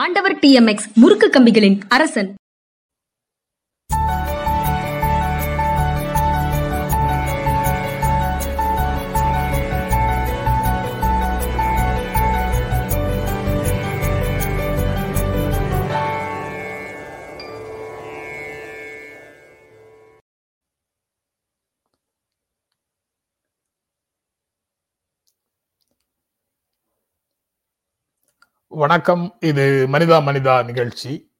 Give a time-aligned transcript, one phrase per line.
[0.00, 2.34] ஆண்டவர் டிஎம்எக்ஸ் முறுக்கு கம்பிகளின் அரசன்.
[28.82, 29.36] வணக்கம்.
[29.40, 31.32] இது மனிதா மனிதா நிகழ்ச்சி.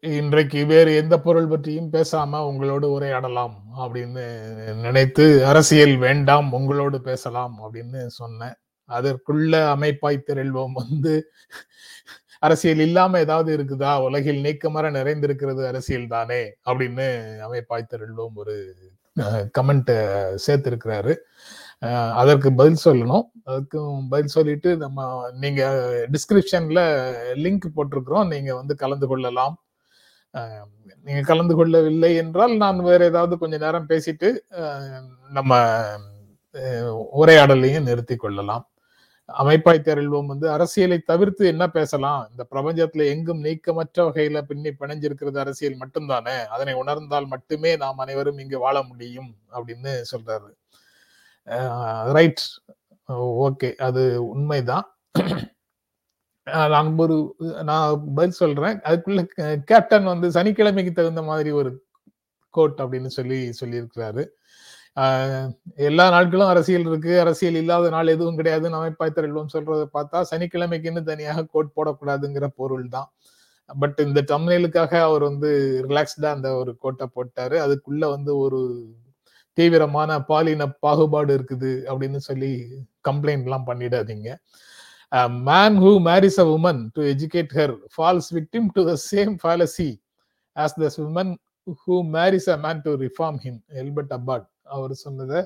[0.00, 4.24] இன்றைக்கு வேறு எந்த பொருள் பற்றியும் பேசாம உங்களோடு உரையாடலாம் அப்படின்னு
[4.74, 8.54] நினைத்து அரசியல் வேண்டாம் உங்களோடு பேசலாம் அப்படின்னு சொன்னேன்.
[8.88, 10.72] அதற்குள்ள அமைப்பாய் திரள்வோம்.
[10.72, 11.30] வந்து
[12.38, 14.00] அரசியல் இல்லாம ஏதாவது இருக்குதா?
[14.00, 17.08] உலகில் நீக்கமர நிறைந்திருக்கிறது அரசியல் தானே அப்படின்னு
[17.48, 18.74] அமைப்பாய் திரள்வோம் ஒரு
[19.58, 19.92] கமெண்ட்
[20.46, 21.14] சேர்த்திருக்கிறாரு.
[22.14, 23.26] அதற்கு பதில் சொல்லணும்.
[23.46, 25.62] அதுக்கும் பதில் சொல்லிட்டு நம்ம நீங்க
[26.12, 26.80] டிஸ்கிரிப்ஷன்ல
[27.44, 28.26] லிங்க் போட்டிருக்கிறோம்.
[28.26, 29.56] நீங்க வந்து கலந்து கொள்ளலாம்.
[31.02, 34.28] நீங்க கலந்து கொள்ளவில்லை என்றால் நான் வேற ஏதாவது கொஞ்ச நேரம் பேசிட்டு
[35.30, 35.60] நம்ம
[37.22, 38.64] உரையாடலையும் நிறுத்தி கொள்ளலாம்.
[39.28, 42.28] அமைப்பாய் தேர்வோம் வந்து அரசியலை தவிர்த்து என்ன பேசலாம்?
[42.30, 46.36] இந்த பிரபஞ்சத்துல எங்கும் நீக்கமற்ற வகையில பின்னி பிணைஞ்சிருக்கிறது அரசியல் மட்டும்தானே?
[46.46, 50.50] அதனை உணர்ந்தால் மட்டுமே நாம் அனைவரும் இங்கு வாழ முடியும் அப்படின்னு சொல்றாரு.
[52.16, 52.42] ரைட்
[53.46, 54.86] ஓகே அது உண்மைதான்.
[56.72, 57.16] நான் ஒரு
[57.70, 58.76] நான் பதில் சொல்றேன்.
[58.88, 59.22] அதுக்குள்ள
[59.70, 61.70] கேப்டன் வந்து சனிக்கிழமைக்கு தகுந்த மாதிரி ஒரு
[62.54, 64.22] கோட் அப்படின்னு சொல்லி சொல்லியிருக்கிறாரு.
[65.88, 67.12] எல்லா நாட்களும் அரசியல் இருக்கு.
[67.24, 68.66] அரசியல் இல்லாத நாள் எதுவும் கிடையாது.
[68.80, 73.08] அமைப்பாய் திரள்வோம் சொல்றதை பார்த்தா சனிக்கிழமைக்குன்னு தனியாக கோட் போடக்கூடாதுங்கிற பொருள் தான்
[73.70, 75.50] பட் இந்த டம்னேலுக்காக அவர் வந்து
[75.88, 77.56] ரிலாக்ஸ்டா அந்த ஒரு கோட்டை போட்டாரு.
[77.66, 78.60] அதுக்குள்ள வந்து ஒரு
[79.58, 82.52] தீவிரமான பாலின பாகுபாடு இருக்குது அப்படின்னு சொல்லி
[83.08, 84.28] கம்ப்ளைண்ட் எல்லாம் பண்ணிடாதீங்க.
[85.50, 89.90] Man who marries a woman to educate her falls victim to the same fallacy
[90.56, 91.32] as the woman
[91.84, 95.40] who marries a man to reform him Elbert Hubbard அவர் சொன்னதை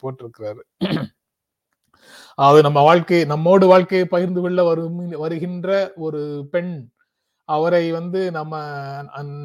[0.00, 0.62] போட்டிருக்கிறாரு.
[2.46, 5.68] அது நம்ம வாழ்க்கை நம்மோடு வாழ்க்கையை பகிர்ந்து கொள்ள வரும் வருகின்ற
[6.06, 6.20] ஒரு
[6.52, 6.72] பெண்
[7.54, 8.60] அவரை வந்து நம்ம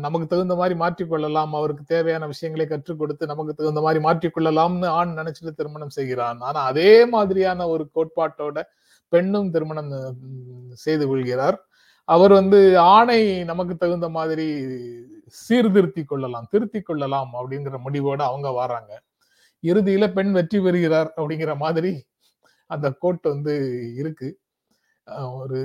[0.06, 5.54] நமக்கு தகுந்த மாதிரி மாற்றிக்கொள்ளலாம் அவருக்கு தேவையான விஷயங்களை கற்றுக் கொடுத்து நமக்கு தகுந்த மாதிரி மாற்றிக்கொள்ளலாம்னு ஆண் நினைச்சிட்டு
[5.56, 6.40] திருமணம் செய்கிறான்.
[6.40, 8.58] ஆனா அதே மாதிரியான ஒரு கோட்பாட்டோட
[9.10, 9.92] பெண்ணும் திருமணம்
[10.74, 11.58] செய்து கொள்கிறார்.
[12.04, 14.48] அவர் வந்து ஆணை நமக்கு தகுந்த மாதிரி
[15.28, 18.92] சீர்திருத்தி கொள்ளலாம் திருத்தி கொள்ளலாம் அப்படிங்கிற முடிவோட அவங்க வராங்க.
[19.64, 21.92] இறுதியில பெண் வெற்றி பெறுகிறார் அப்படிங்கிற மாதிரி
[22.70, 23.54] அந்த கோட் வந்து
[23.96, 24.30] இருக்கு.
[25.34, 25.58] ஒரு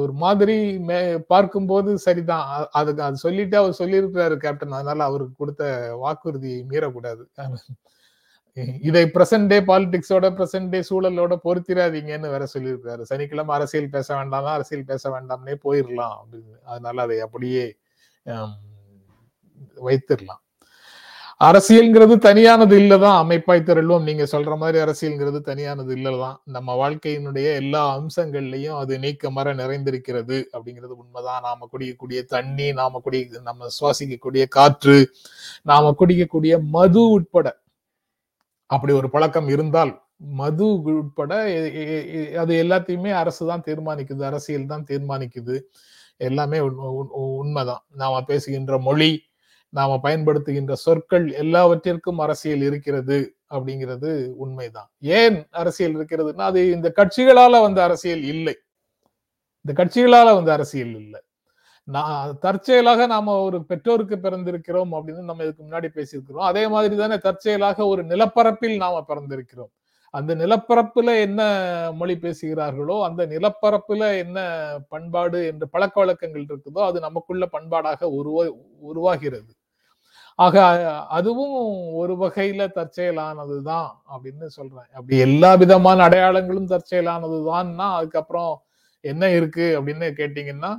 [0.00, 2.46] ஒரு மாதிரி மே பார்க்கும்போது சரிதான்.
[2.72, 5.64] அதுக்கு அது சொல்லிட்டு அவர் சொல்லியிருக்கிறாரு கேப்டன் அதனால அவருக்கு கொடுத்த
[5.96, 7.24] வாக்குறுதியை மீறக்கூடாது.
[8.82, 14.84] இதை பிரசன்ட் டே பாலிடிக்ஸோட பிரசன்ட் டே சூழலோட பொருத்திராதீங்கன்னு வேற சொல்லியிருக்காரு சனிக்கிழமை அரசியல் பேச வேண்டாம் அரசியல்
[14.84, 16.54] பேச வேண்டாம்னே போயிடலாம் அப்படின்னு.
[16.64, 17.64] அதனால அதை அப்படியே
[19.82, 20.43] வைத்திடலாம்
[21.40, 23.16] அரசியல்ங்கிறது தனியானது இல்லதான்.
[23.22, 24.02] அமைப்பாய் திரள்வோம்.
[24.02, 26.36] நீங்க சொல்ற மாதிரி அரசியல்ங்கிறது தனியானது இல்லதான்.
[26.44, 31.42] நம்ம வாழ்க்கையினுடைய எல்லா அம்சங்கள்லயும் அது நீக்க மர நிறைந்திருக்கிறது அப்படிங்கிறது உண்மைதான்.
[31.42, 34.96] நாம குடிக்கக்கூடிய தண்ணி நாம குடி நம்ம சுவாசிக்கக்கூடிய காற்று
[35.62, 37.46] நாம குடிக்கக்கூடிய மது உட்பட.
[38.66, 41.32] அப்படி ஒரு பழக்கம் இருந்தால் மது உட்பட
[42.42, 44.22] அது எல்லாத்தையுமே அரசு தான் தீர்மானிக்குது.
[44.22, 45.56] அரசியல் தான் தீர்மானிக்குது.
[46.16, 47.84] எல்லாமே உண்மைதான்.
[48.02, 49.10] நாம பேசுகின்ற மொழி
[49.74, 53.18] நாம பயன்படுத்துகின்ற சொற்கள் எல்லாவற்றிற்கும் அரசியல் இருக்கிறது
[53.50, 54.90] அப்படிங்கிறது உண்மைதான்.
[54.98, 58.54] ஏன் அரசியல் இருக்கிறதுன்னா அது இந்த கட்சிகளால வந்த அரசியல் இல்லை.
[59.64, 61.20] இந்த கட்சிகளால வந்த அரசியல் இல்லை.
[61.88, 66.48] நான் தற்செயலாக நாம ஒரு பெற்றோருக்கு பிறந்திருக்கிறோம் அப்படின்னு நம்ம இதுக்கு முன்னாடி பேசியிருக்கிறோம்.
[66.50, 69.72] அதே மாதிரி தானே தற்செயலாக ஒரு நிலப்பரப்பில் நாம பிறந்திருக்கிறோம்.
[70.14, 71.40] அந்த நிலப்பரப்புல என்ன
[71.94, 74.38] மொழி பேசுகிறார்களோ அந்த நிலப்பரப்புல என்ன
[74.88, 78.44] பண்பாடு என்று பழக்க வழக்கங்கள் இருக்குதோ அது நமக்குள்ள பண்பாடாக உருவா
[78.80, 79.50] உருவாகிறது.
[80.38, 80.56] ஆக
[81.08, 81.56] அதுவும்
[81.94, 84.88] ஒரு வகையில தற்செயலானதுதான் அப்படின்னு சொல்றேன்.
[84.92, 88.62] அப்படி எல்லா விதமான அடையாளங்களும் தற்செயலானதுதான்னா அதுக்கப்புறம்
[89.00, 90.72] என்ன இருக்கு அப்படின்னு கேட்டீங்கன்னா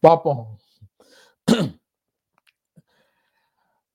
[0.00, 0.42] பார்ப்போம்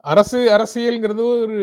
[0.05, 1.59] அரசு அரசியல்ங்கிறது ஒரு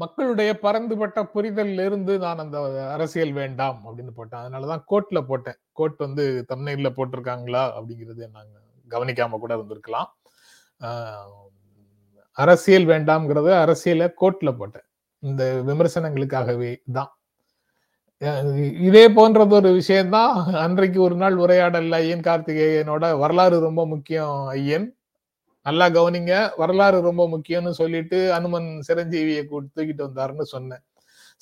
[0.00, 2.58] மக்களுடைய பறந்துபட்ட புரிதல்ல இருந்து நான் அந்த
[2.92, 4.42] அரசியல் வேண்டாம் அப்படின்னு போட்டேன்.
[4.42, 5.58] அதனாலதான் கோர்ட்ல போட்டேன்.
[5.72, 8.56] கோர்ட் வந்து தமிழ்ல போட்டிருக்காங்களா அப்படிங்கிறது நாங்க
[8.88, 10.10] கவனிக்காம கூட இருந்திருக்கலாம்.
[12.38, 14.86] அரசியல் வேண்டாம்ங்கிறத அரசியல கோர்ட்ல போட்டேன்.
[15.22, 17.10] இந்த விமர்சனங்களுக்காகவே தான்.
[18.88, 20.32] இதே போன்றது ஒரு விஷயம்தான்.
[20.64, 24.86] அன்றைக்கு ஒரு நாள் உரையாடல் ஐயன் கார்த்திகேயனோட வரலாறு ரொம்ப முக்கியம் ஐயன்.
[25.70, 26.34] நல்லா கவனிங்க.
[26.60, 30.82] வரலாறு ரொம்ப முக்கியம்னு சொல்லிட்டு அனுமன் சிரஞ்சீவியை தூக்கிட்டு வந்தாருன்னு சொன்னேன்.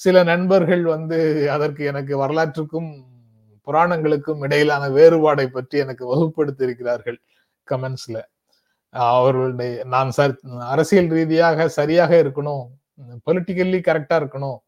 [0.01, 1.19] சில நண்பர்கள் வந்து
[1.55, 2.91] அதற்கு எனக்கு வரலாற்றுக்கும்
[3.67, 7.19] புராணங்களுக்கும் இடையிலான வேறுபாடை பற்றி எனக்கு வகுப்படுத்தி இருக்கிறார்கள்
[7.69, 8.19] கமெண்ட்ஸ்ல.
[8.95, 10.35] அவர்களுடைய நான் சார்
[10.75, 12.65] அரசியல் ரீதியாக சரியாக இருக்கணும்
[13.27, 14.59] பொலிட்டிக்கல்லி கரெக்டா இருக்கணும்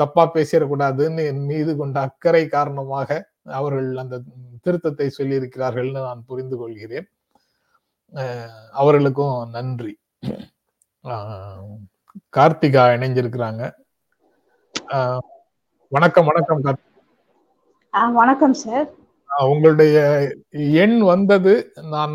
[0.00, 3.08] தப்பா பேசிடக்கூடாதுன்னு என் மீது கொண்ட அக்கறை காரணமாக
[3.60, 4.16] அவர்கள் அந்த
[4.64, 7.08] திருத்தத்தை சொல்லி இருக்கிறார்கள்னு நான் புரிந்து கொள்கிறேன்.
[8.80, 9.92] அவர்களுக்கும் நன்றி.
[12.36, 13.62] கார்த்திகா இணைஞ்சிருக்கிறாங்க.
[15.92, 16.62] வணக்கம் வணக்கம்
[18.20, 18.88] வணக்கம் சார்.
[19.50, 19.96] உங்களுடைய
[20.84, 21.52] எண் வந்தது
[21.94, 22.14] நான்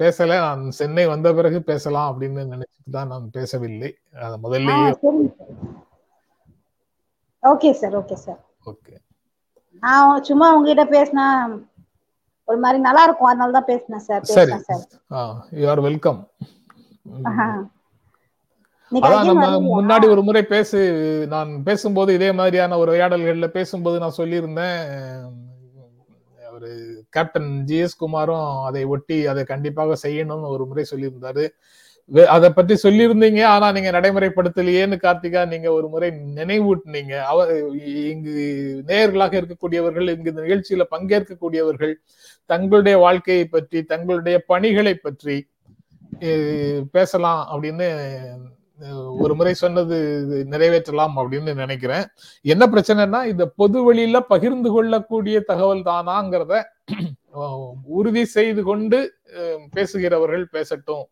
[0.00, 3.90] பேசல நான் சென்னை வந்த பிறகு பேசலாம் அப்படின்னு நினைச்சிட்டு தான் நான் பேசவில்லை.
[4.44, 4.90] முதல்லயே
[7.42, 8.40] okay sir okay sir.
[8.70, 8.94] Okay.
[9.82, 11.26] நான் சும்மா உங்ககிட்ட பேசினா
[12.48, 13.30] ஒரு மாதிரி நல்லா இருக்கும்.
[13.30, 14.24] அதனால தான் பேசினேன் சார்.
[14.36, 14.52] சரி.
[15.60, 16.20] யூ ஆர் வெல்கம்
[18.92, 19.46] அதான் நம்ம?
[19.76, 20.78] முன்னாடி ஒரு முறை பேசு
[21.32, 24.78] நான் பேசும்போது இதே மாதிரியான ஒரு உரையாடல்கள்ல பேசும்போது நான் சொல்லியிருந்தேன்.
[26.38, 26.70] அவரு
[27.16, 31.44] கேப்டன் ஜி எஸ் குமாரும் அதை ஒட்டி அதை கண்டிப்பாக செய்யணும்னு ஒரு முறை சொல்லியிருந்தாரு.
[32.34, 36.08] அதை பற்றி சொல்லியிருந்தீங்க ஆனா நீங்க நடைமுறைப்படுத்தலையேன்னு கார்த்திகா நீங்க ஒரு முறை
[36.38, 37.14] நினைவூட்டினீங்க.
[37.32, 37.50] அவர்
[38.12, 38.34] இங்கு
[38.90, 41.94] நேயர்களாக இருக்கக்கூடியவர்கள் இங்கு இந்த நிகழ்ச்சியில பங்கேற்கக்கூடியவர்கள்
[42.52, 45.36] தங்களுடைய வாழ்க்கையை பற்றி தங்களுடைய பணிகளை பற்றி
[46.96, 47.88] பேசலாம் அப்படின்னு
[49.24, 49.96] ஒரு முறை சொன்னது
[50.52, 52.06] நிறைவேற்றலாம் அப்படின்னு நினைக்கிறேன்.
[52.44, 56.62] என்ன பிரச்சனைனா இந்த பொது வழியில பகிர்ந்து கொள்ளக்கூடிய தகவல் தானாங்கிறத
[57.98, 58.98] உறுதி செய்து கொண்டு
[59.76, 61.04] பேசுகிறவர்கள் பேசட்டும்.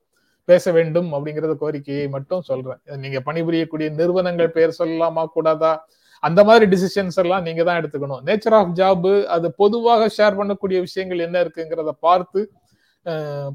[0.45, 2.79] பேச வேண்டும் அப்படிங்கறத கோரிக்கையை மட்டும் சொல்றேன்.
[2.85, 5.89] நீங்க பணிபுரியக்கூடிய நிறுவனங்கள் பெயர் சொல்லலாமா கூடாதா?
[6.21, 8.21] அந்த மாதிரி டிசிஷன்ஸ் எல்லாம் நீங்க தான் எடுத்துக்கணும்.
[8.27, 12.51] நேச்சர் ஆஃப் ஜாப் அது பொதுவாக ஷேர் பண்ணக்கூடிய விஷயங்கள் என்ன இருக்குங்கிறத பார்த்து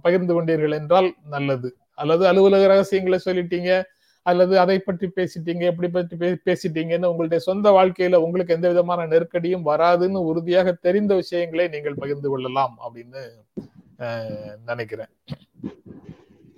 [0.02, 1.76] பகிர்ந்து கொண்டீர்கள் என்றால் நல்லது.
[1.94, 3.84] அல்லது அலுவலக ரகசியங்களை சொல்லிட்டீங்க
[4.22, 9.66] அல்லது அதை பற்றி பேசிட்டீங்க எப்படி பற்றி பே- பேசிட்டீங்கன்னு உங்களுடைய சொந்த வாழ்க்கையில உங்களுக்கு எந்த விதமான நெருக்கடியும்
[9.66, 13.28] வராதுன்னு உறுதியாக தெரிந்த விஷயங்களை நீங்கள் பகிர்ந்து கொள்ளலாம் அப்படின்னு
[14.66, 15.08] நினைக்கிறேன்.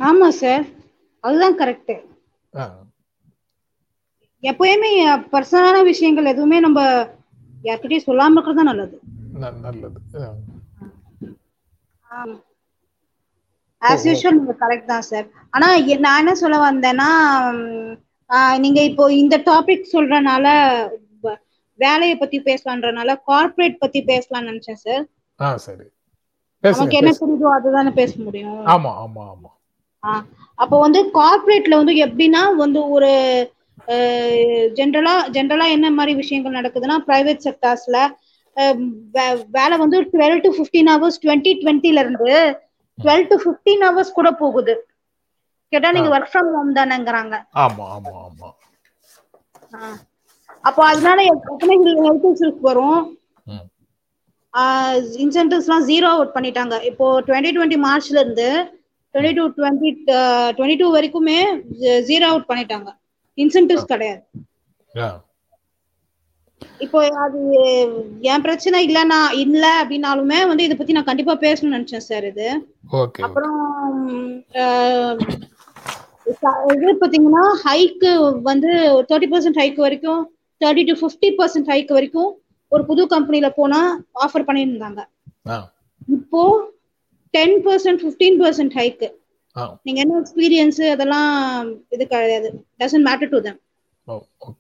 [0.02, 0.66] ஆமா சார்
[1.24, 1.94] அதுதான் கரெக்ட்
[4.44, 4.92] எப்பயுமே
[5.34, 6.80] பர்சனலான விஷயங்கள் எதுவுமே நம்ம
[7.64, 8.98] யார்கிட்டயும் சொல்லாம இருக்கிறது நல்லது.
[9.66, 10.00] நல்லது.
[13.82, 15.68] ஆஸ் யூஷுவல் நீங்க கரெக்ட் தான் சார் ஆனா
[16.00, 17.10] நான் என்ன சொல்ல வந்தேன்னா
[18.60, 20.48] நீங்க இப்போ இந்த டாபிக் சொல்றனால
[21.80, 25.04] வேலையை பத்தி பேசலான்றனால கார்ப்பரேட் பத்தி பேசலாம்னு நினைச்சேன் சார்
[25.40, 25.86] ஆ சரி.
[26.64, 27.12] நமக்கு என்ன.
[27.20, 28.60] புரியுதோ அதுதானே பேச முடியும்.
[28.74, 29.52] ஆமா ஆமா ஆமா.
[30.60, 33.12] அப்போ வந்து கார்ப்பரேட்ல வந்து எப்படின்னா வந்து ஒரு
[34.78, 37.98] ஜென்ரலா ஜென்ரலா என்ன மாதிரி விஷயங்கள் நடக்குதுன்னா பிரைவேட் செக்டார்ஸ்ல
[39.56, 42.32] வேலை வந்து twelve to fifteen hours twenty டுவெண்ட்டில இருந்து
[42.98, 44.74] டுவெல் டு ஃபிஃப்டீன் ஹவர்ஸ் கூட போகுது.
[45.74, 47.36] கேட்டா நீங்க ஒர்க் ஃப்ரம் ஹோம் தானேங்கிறாங்க.
[47.62, 48.50] ஆமா ஆமா ஆமா.
[49.74, 50.00] ஆஹ்
[50.64, 53.02] அப்போ அதனால எத்தனை ஹெல்த் இஷ்யூஸ் வரும்.
[55.24, 56.76] இன்சென்டிவ்ஸ்லாம் ஜீரோ அவுட் பண்ணிட்டாங்க.
[56.90, 58.48] இப்போ டுவெண்ட்டி டுவெண்ட்டி மார்ச்ல இருந்து
[59.16, 59.90] twenty two twenty
[60.58, 61.40] twenty two வரைக்குமே
[62.10, 62.90] ஜீரோ அவுட் பண்ணிட்டாங்க.
[63.38, 64.22] இன்சென்டிவ்ஸ் கிடையாது.
[64.96, 65.08] ஆ,
[66.86, 67.40] இப்போ அது
[68.32, 72.48] என் பிரச்சனை இல்லைன்னா இல்ல அப்படின்னாலுமே வந்து இதை பத்தி நான் கண்டிப்பா பேசணும்னு நினைச்சேன் சார் இது.
[73.28, 73.60] அப்புறம்
[76.76, 78.12] இது பாத்தீங்கன்னா ஹைக்கு
[78.50, 78.72] வந்து
[79.10, 80.22] தேர்ட்டி பர்சன்ட் ஹைக் வரைக்கும்
[80.62, 82.32] thirty to fifty percent hike வரைக்கும்
[82.72, 83.80] ஒரு புது கம்பெனில போனா
[84.26, 85.02] ஆஃபர் பண்ணியிருந்தாங்க.
[86.10, 86.42] இப்போ
[87.34, 89.10] ten percent fifteen percent hike
[89.86, 91.32] நீங்க என்ன எக்ஸ்பீரியன்ஸ் அதெல்லாம்
[91.96, 92.50] இது கிடையாது.
[92.82, 93.60] டசன்ட் மேட்டர் டு தம்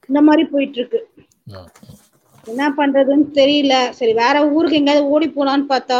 [0.10, 1.00] இந்த மாதிரி போயிட்டு இருக்கு
[2.52, 3.74] என்ன பண்றதுன்னு தெரியல.
[3.98, 6.00] சரி வேற ஊருக்கு எங்கேயாவது ஓடி போலான்னு பார்த்தா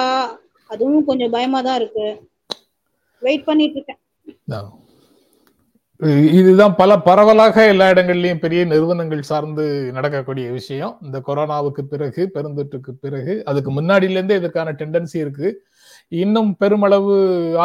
[0.70, 2.08] அதுவும் கொஞ்சம் பயமா தான் இருக்கு.
[3.22, 4.00] வெயிட் பண்ணிட்டு இருக்கேன்.
[6.40, 9.66] இதுதான் பல பரவலாக எல்லா இடங்கள்லயும் பெரிய நிறுவனங்கள் சார்ந்து
[9.98, 10.94] நடக்கக்கூடிய விஷயம்.
[11.06, 15.50] இந்த கொரோனாவுக்கு பிறகு பெருந்தொற்றுக்கு பிறகு அதுக்கு முன்னாடில இருந்தே இதுக்கான டெண்டன்சி இருக்கு.
[16.12, 17.14] இன்னும் பெருமளவு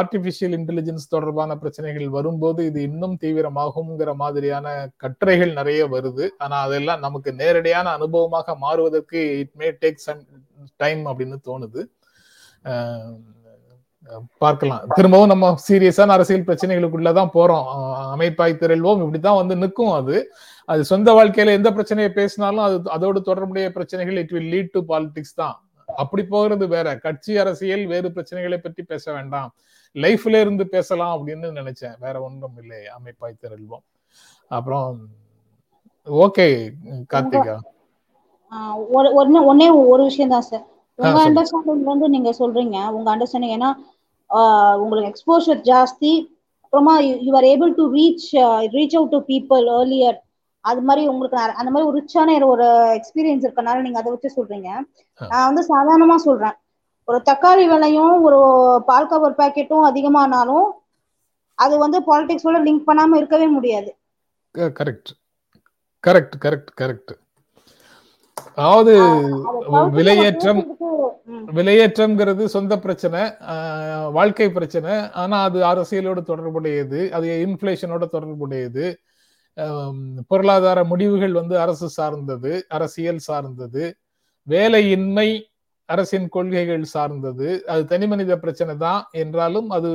[0.00, 6.28] ஆர்டிபிஷியல் இன்டெலிஜென்ஸ் தொடர்பான பிரச்சனைகள் வரும்போது இது இன்னும் தீவிரமாகுங்கிற மாதிரியான கட்டுரைகள் நிறைய வருது.
[6.38, 10.22] ஆனா அதெல்லாம் நமக்கு நேரடியான அனுபவமாக மாறுவதற்கு it may take some
[10.76, 11.82] time அப்படின்னு தோணுது.
[14.38, 14.82] பார்க்கலாம்.
[14.94, 17.66] திரும்பவும் நம்ம சீரியஸான அரசியல் பிரச்சனைகளுக்குள்ளதான் போறோம்.
[18.14, 19.00] அமைப்பாய் திரள்வோம்.
[19.04, 20.16] இப்படிதான் வந்து நிற்கும் அது.
[20.64, 25.38] அது சொந்த வாழ்க்கையில எந்த பிரச்சனையை பேசினாலும் அது அதோடு தொடர்புடைய பிரச்சனைகள் it will lead to politics
[25.42, 25.56] தான்.
[25.88, 26.96] அப்படி போகிறது வேற.
[26.98, 29.50] கட்சி அரசியல் வேறு பிரச்சனைகளை பற்றி பேச வேண்டாம்.
[29.96, 31.96] லைஃப்ல இருந்து பேசலாம் அப்படின்னு நினைச்சேன்.
[32.00, 33.84] வேற ஒன்றும் இல்லை அமைப்பாய் திரள்வோம்.
[34.50, 34.98] அப்புறம்
[36.06, 36.48] ஓகே
[37.12, 37.56] கார்த்திகா.
[38.96, 40.64] ஒரு ஒன்னு ஒரு விஷயம் தான் சார்.
[40.98, 41.18] உங்க.
[41.28, 42.78] அண்டர்ஸ்டாண்டிங் வந்து நீங்க சொல்றீங்க.
[42.96, 43.70] உங்க அண்டர்ஸ்டாண்டிங் ஏன்னா
[44.76, 46.12] உங்களுக்கு எக்ஸ்போஷர் ஜாஸ்தி.
[46.64, 48.28] அப்புறமா you are able to reach
[48.74, 50.18] reach out to people earlier
[50.70, 52.66] அது மாதிரி உங்களுக்கு அந்த மாதிரி ஒரு ரிச்சான ஒரு
[52.98, 54.70] எக்ஸ்பீரியன்ஸ் இருக்கனால நீங்க அதை வச்சு சொல்றீங்க.
[55.32, 56.56] நான் வந்து சாதாரணமா சொல்றேன்.
[57.08, 58.38] ஒரு தக்காளி விலையும் ஒரு
[58.86, 60.66] பால் கவர் பாக்கெட்டும் அதிகமானாலும்
[61.58, 63.90] அது வந்து பாலிடிக்ஸோட லிங்க் பண்ணாம இருக்கவே முடியாது.
[64.78, 65.12] கரெக்ட்
[66.04, 67.14] கரெக்ட் கரெக்ட் கரெக்ட்
[68.60, 68.92] அதாவது
[69.98, 70.62] விலையேற்றம்
[71.56, 73.20] விலையேற்றம்ங்கிறது சொந்த பிரச்சனை
[74.16, 74.92] வாழ்க்கை பிரச்சனை.
[75.22, 78.86] ஆனா அது அரசியலோடு தொடர்புடையது அது இன்ஃபிளேஷனோட தொடர்புடையது.
[80.30, 83.84] பொருளாதார முடிவுகள் வந்து அரசு சார்ந்தது அரசியல் சார்ந்தது
[84.46, 85.28] வேலையின்மை
[85.88, 89.90] அரசின் கொள்கைகள் சார்ந்தது அது தனி மனித பிரச்சனை தான் என்றாலும் அது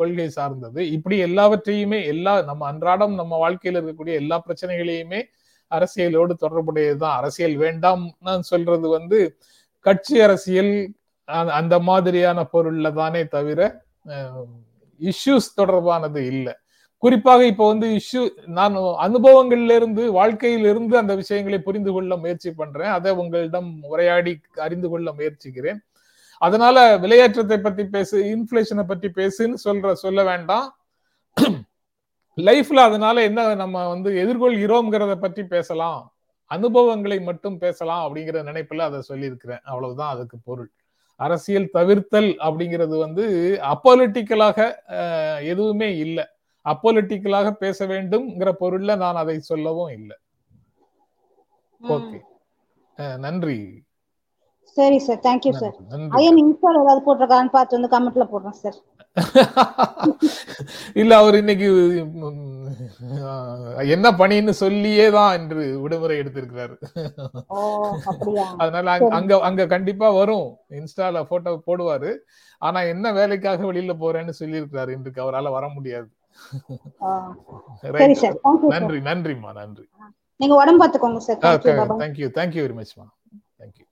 [0.00, 0.80] கொள்கை சார்ந்தது.
[0.96, 5.20] இப்படி எல்லாவற்றையுமே எல்லா நம்ம அன்றாடம் நம்ம வாழ்க்கையில் இருக்கக்கூடிய எல்லா பிரச்சனைகளையுமே
[5.70, 7.16] அரசியலோடு தொடர்புடையதுதான்.
[7.20, 9.18] அரசியல் வேண்டாம் நான் சொல்றது வந்து
[9.86, 10.72] கட்சி அரசியல்
[11.60, 13.60] அந்த மாதிரியான பொருள்ல தானே தவிர
[15.00, 16.54] இஷ்யூஸ் தொடர்பானது இல்லை.
[17.02, 18.20] குறிப்பாக இப்போ வந்து இஷ்யூ
[18.58, 18.74] நான்
[19.06, 20.02] அனுபவங்களிலிருந்து
[20.68, 22.92] இருந்து அந்த விஷயங்களை புரிந்து கொள்ள முயற்சி பண்றேன்.
[22.96, 24.32] அதை உங்களிடம் உரையாடி
[24.66, 25.80] அறிந்து கொள்ள முயற்சிக்கிறேன்.
[26.42, 30.68] அதனால விலையேற்றத்தை பத்தி பேசு இன்ஃபிளேஷனை பத்தி பேசுன்னு சொல்ற சொல்ல வேண்டாம்.
[32.38, 36.00] லைஃப்ல அதனால என்ன நம்ம வந்து எதிர்கொள்கிறோம்ங்கிறத பற்றி பேசலாம்.
[36.46, 39.62] அனுபவங்களை மட்டும் பேசலாம் அப்படிங்கிற நினைப்புல அதை சொல்லியிருக்கிறேன்.
[39.64, 40.70] அவ்வளவுதான் அதுக்கு பொருள்.
[41.20, 43.24] அரசியல் தவிர்த்தல் அப்படிங்கிறது வந்து
[43.72, 44.58] அப்பாலிட்டிக்கலாக
[45.52, 46.24] எதுவுமே இல்லை.
[46.66, 50.16] அப்பொலிட்டிக்கலாக பேச வேண்டும்ங்கிற பொருள்ல நான் அதை சொல்லவும் இல்லை.
[51.80, 52.18] ஓகே.
[53.20, 53.58] நன்றி.
[54.76, 55.74] சரி சார் தேங்க்யூ சார்
[56.18, 58.78] ஐயன் இன்ஸ்டால் ஏதாவது போட்டிருக்கான்னு பார்த்து வந்து கமெண்ட்ல போடுறேன் சார்
[61.00, 61.66] இல்ல அவர் இன்னைக்கு
[63.94, 66.74] என்ன பணின்னு சொல்லியே தான் என்று விடுமுறை எடுத்திருக்கிறாரு.
[67.48, 67.58] ஓ
[68.06, 68.44] அப்படியா?
[68.62, 70.48] அதனால அங்க- அங்க அங்க கண்டிப்பா வரும்.
[70.78, 72.12] இன்ஸ்டால போட்டோ போடுவாரு.
[72.62, 76.08] ஆனா என்ன வேலைக்காக வெளியில போறேன்னு சொல்லியிருக்கிறாரு இன்றைக்கு அவரால வர முடியாது.
[77.82, 78.14] சரி.
[78.22, 78.36] சார்
[78.74, 79.84] நன்றி நன்றிம்மா நன்றி.
[80.40, 83.06] நீங்க உடம்பு பார்த்துக்கோங்க sir thank you Baba thank you thank you very மச்மா
[83.60, 83.86] thank you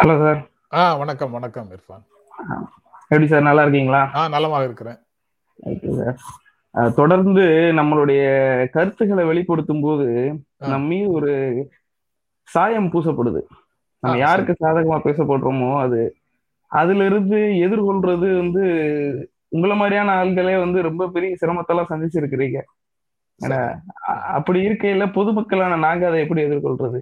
[0.00, 0.40] hello sir
[0.72, 2.02] ஆ வணக்கம் வணக்கம் இர்ஃபான்.
[3.10, 4.00] எப்படி சார் நல்லா இருக்கீங்களா?
[4.14, 4.98] ஆ நலமாக இருக்கிறேன்.
[5.98, 6.18] சார்
[6.94, 7.44] தொடர்ந்து
[7.78, 8.20] நம்மளுடைய
[8.76, 10.06] கருத்துக்களை வெளிப்படுத்தும் போது.
[10.74, 11.32] நம்ம ஒரு
[12.48, 13.42] சாயம் பூசப்படுது.
[14.02, 15.98] நம்ம யாருக்கு சாதகமா பேசப்படுறோமோ அது
[16.72, 18.62] அதுல இருந்து எதிர்கொள்றது வந்து
[19.54, 22.58] உங்களை மாதிரியான ஆள்களே வந்து ரொம்ப பெரிய சிரமத்தெல்லாம் சந்திச்சிருக்கிறீங்க.
[24.36, 26.98] அப்படி இருக்கையில பொதுமக்களான நாங்க அதை எப்படி எதிர்கொள்றது?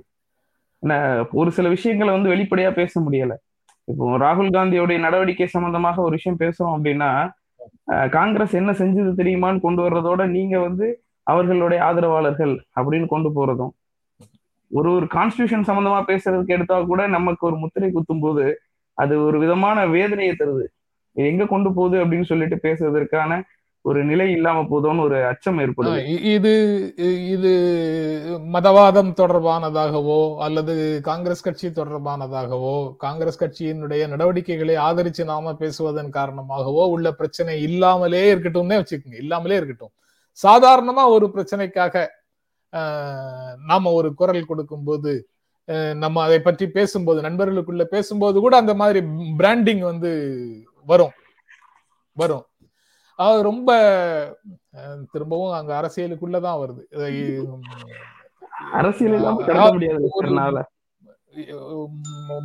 [1.40, 3.34] ஒரு சில விஷயங்களை வந்து வெளிப்படையா பேச முடியல.
[3.88, 7.10] இப்போ ராகுல் காந்தியோடைய நடவடிக்கை சம்பந்தமாக ஒரு விஷயம் பேசுறோம் அப்படின்னா
[8.16, 10.86] காங்கிரஸ் என்ன செஞ்சது தெரியுமான்னு கொண்டு வர்றதோட நீங்க வந்து
[11.26, 13.72] அவர்களுடைய ஆதரவாளர்கள் அப்படின்னு கொண்டு போறதும்.
[14.70, 18.44] ஒரு ஒரு கான்ஸ்டியூஷன் சம்பந்தமா பேசுறதுக்கு எடுத்தா கூட நமக்கு ஒரு முத்திரை குத்தும் போது
[18.98, 20.64] அது ஒரு விதமான வேதனையை தருது.
[21.16, 23.32] இது எங்க கொண்டு போகுது அப்படின்னு சொல்லிட்டு பேசுவதற்கான
[23.84, 25.58] ஒரு நிலை இல்லாம போதோன்னு ஒரு அச்சம்
[26.08, 26.52] இ- இது
[27.28, 27.50] இது
[28.52, 37.62] மதவாதம் தொடர்பானதாகவோ அல்லது காங்கிரஸ் கட்சி தொடர்பானதாகவோ காங்கிரஸ் கட்சியினுடைய நடவடிக்கைகளை ஆதரிச்சு நாம பேசுவதன் காரணமாகவோ உள்ள பிரச்சனை
[37.62, 39.16] இல்லாமலே இருக்கட்டும்னே வச்சுக்கோங்க.
[39.16, 39.94] இல்லாமலே இருக்கட்டும்.
[40.38, 41.94] சாதாரணமா ஒரு பிரச்சனைக்காக
[42.72, 45.12] ஆஹ், நாம ஒரு குரல் கொடுக்கும்போது
[45.94, 49.00] நம்ம அதை பற்றி பேசும்போது நண்பர்களுக்குள்ள பேசும்போது கூட அந்த மாதிரி
[49.36, 50.12] பிராண்டிங் வந்து
[50.84, 51.14] வரும்.
[52.12, 52.44] வரும்.
[53.16, 53.70] அது ரொம்ப
[55.12, 56.82] திரும்பவும் அங்க அரசியலுக்குள்ளதான் வருது.
[58.72, 60.66] அரசியல்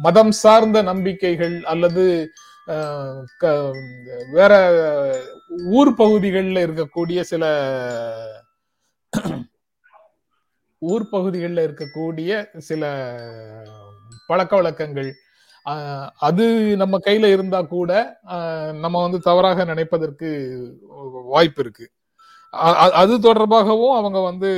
[0.02, 2.06] மதம் சார்ந்த நம்பிக்கைகள் அல்லது
[4.34, 4.54] வேற
[5.72, 7.44] ஊர் பகுதிகளில் இருக்கக்கூடிய சில
[10.92, 12.32] ஊர் பகுதிகளில் இருக்கக்கூடிய
[12.70, 12.84] சில
[14.30, 15.12] பழக்க வழக்கங்கள்
[16.28, 16.46] அது
[16.82, 17.92] நம்ம கையில இருந்தா கூட
[18.84, 20.30] நம்ம வந்து தவறாக நினைப்பதற்கு
[21.36, 21.86] வாய்ப்பு இருக்கு.
[23.02, 24.50] அது தொடர்பாகவும் அவங்க வந்து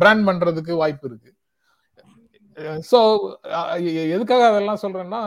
[0.00, 1.30] பிராண்ட் பண்றதுக்கு வாய்ப்பு இருக்கு.
[2.90, 2.98] ஸோ
[4.14, 5.22] எதுக்காக அதெல்லாம் சொல்றேன்னா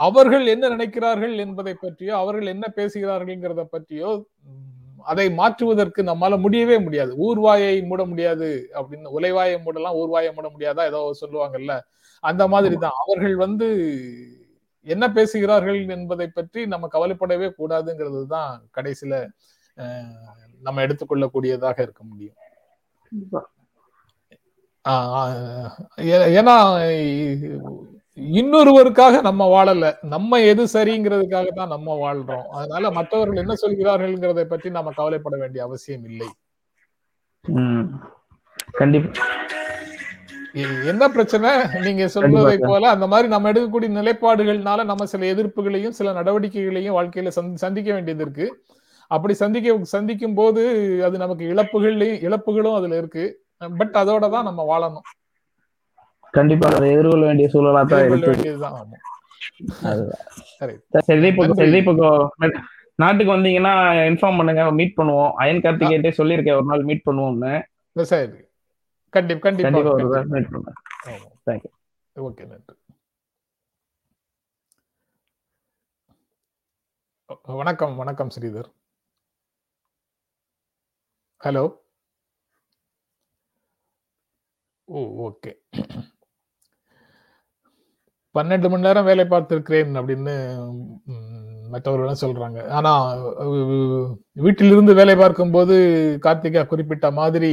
[0.00, 4.10] அவர்கள் என்ன நினைக்கிறார்கள் என்பதை பற்றியோ அவர்கள் என்ன பேசுகிறார்கள்ங்கிறத பற்றியோ
[5.06, 7.12] அதை மாற்றுவதற்கு நம்மால முடியவே முடியாது.
[7.26, 8.48] ஊர்வாயை மூட முடியாது
[8.78, 11.74] அப்படின்னு உலைவாயை மூடலாம் ஊர்வாயை மூட முடியாதா ஏதோ சொல்லுவாங்கல்ல?
[12.24, 13.68] அந்த மாதிரி தான் அவர்கள் வந்து
[14.86, 19.14] என்ன பேசுகிறார்கள் என்பதை பற்றி நம்ம கவலைப்படவே கூடாதுங்கிறது தான் கடைசியில
[20.66, 22.38] நம்ம எடுத்துக்கொள்ளக்கூடியதாக இருக்க முடியும்.
[26.40, 26.56] ஏன்னா
[28.16, 29.94] இன்னொருவருக்காக நம்ம வாழல.
[30.02, 32.42] நம்ம எது சரிங்கிறதுக்காக தான் நம்ம வாழ்றோம்.
[32.42, 36.28] அதனால மற்றவர்கள் என்ன சொல்கிறார்கள்ங்கிறதை பற்றி நம்ம கவலைப்பட வேண்டிய அவசியம் இல்லை.
[38.70, 39.26] கண்டிப்பா.
[40.84, 41.50] என்ன பிரச்சனை?
[41.82, 47.54] நீங்க சொல்வதை போல அந்த மாதிரி நம்ம எடுக்கக்கூடிய நிலைப்பாடுகள்னால நம்ம சில எதிர்ப்புகளையும் சில நடவடிக்கைகளையும் வாழ்க்கையில சந்தி-
[47.54, 48.64] சந்திக்க வேண்டியது இருக்கு.
[49.06, 50.64] அப்படி சந்திக்க சந்திக்கும் போது
[51.04, 53.44] அது நமக்கு இழப்புகள்லையும் இழப்புகளும் அதுல இருக்கு.
[53.78, 55.25] பட் அதோட தான் நம்ம வாழணும்.
[56.36, 58.32] கண்டிப்பா அதை எதிர்கொள்ள வேண்டிய சூழலா தான் இருக்கு.
[60.60, 60.74] சரி.
[63.02, 63.72] நாட்டுக்கு வந்தீங்கன்னா
[64.10, 65.32] இன்ஃபார்ம் பண்ணுங்க மீட் பண்ணுவோம்.
[65.42, 67.52] அயன் கார்த்திகேட்டே சொல்லியிருக்கேன் ஒரு நாள் மீட் பண்ணுவோம்னு.
[68.12, 68.38] சரி.
[69.16, 69.80] கண்டிப்பா கண்டிப்பா.
[69.94, 70.80] ஒரு நாள் மீட் பண்ணுவேன்.
[72.26, 72.76] ஓகே நன்றி.
[77.60, 78.70] வணக்கம் வணக்கம் ஸ்ரீதர்.
[81.44, 81.64] ஹலோ
[84.88, 85.52] ஓ ஓகே.
[88.36, 90.34] பன்னெண்டு மணி நேரம் வேலை பார்த்திருக்கிறேன் அப்படின்னு
[91.72, 92.58] மற்றவர்களும் சொல்றாங்க.
[92.78, 92.92] ஆனா
[94.44, 95.76] வீட்டிலிருந்து வேலை பார்க்கும்போது
[96.26, 97.52] கார்த்திகா குறிப்பிட்ட மாதிரி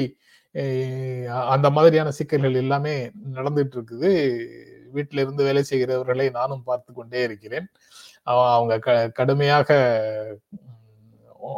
[1.54, 2.94] அந்த மாதிரியான சிக்கல்கள் எல்லாமே
[3.38, 4.12] நடந்துட்டு இருக்குது.
[4.96, 7.68] வீட்டில இருந்து வேலை செய்கிறவர்களை நானும் பார்த்து கொண்டே இருக்கிறேன்.
[8.56, 9.78] அவங்க க கடுமையாக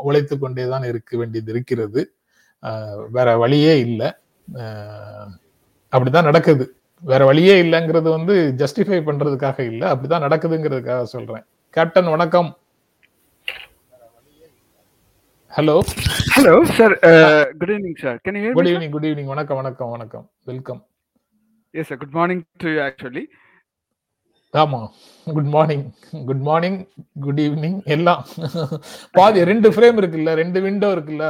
[0.06, 2.02] உழைத்து கொண்டே தான் இருக்க வேண்டியது இருக்கிறது.
[3.18, 4.10] வேற வழியே இல்லை.
[5.94, 6.66] அப்படிதான் நடக்குது.
[7.06, 12.52] வேற வழியே இல்லைங்கிறது வந்து ஜஸ்டிஃபை பண்றதுக்காக இல்ல அப்படிதான் நடக்குதுங்கிறதுக்காக சொல்றேன் கேப்டன் வணக்கம்
[15.52, 15.78] hello
[16.36, 16.88] Hello, sir.
[17.60, 18.14] Good evening, sir.
[18.26, 18.68] Can you hear good?
[18.72, 20.82] Evening good evening வணக்கம் வணக்கம் வணக்கம் welcome
[21.74, 21.98] Yes, sir.
[22.02, 23.24] Good morning to you, actually.
[24.56, 24.80] ஆமா
[25.28, 25.86] good morning
[26.28, 26.78] good morning
[27.24, 28.22] good evening எல்லாம்
[29.12, 31.28] பாதி ரெண்டு ஃப்ரேம் இருக்குல்ல ரெண்டு விண்டோ இருக்குல்ல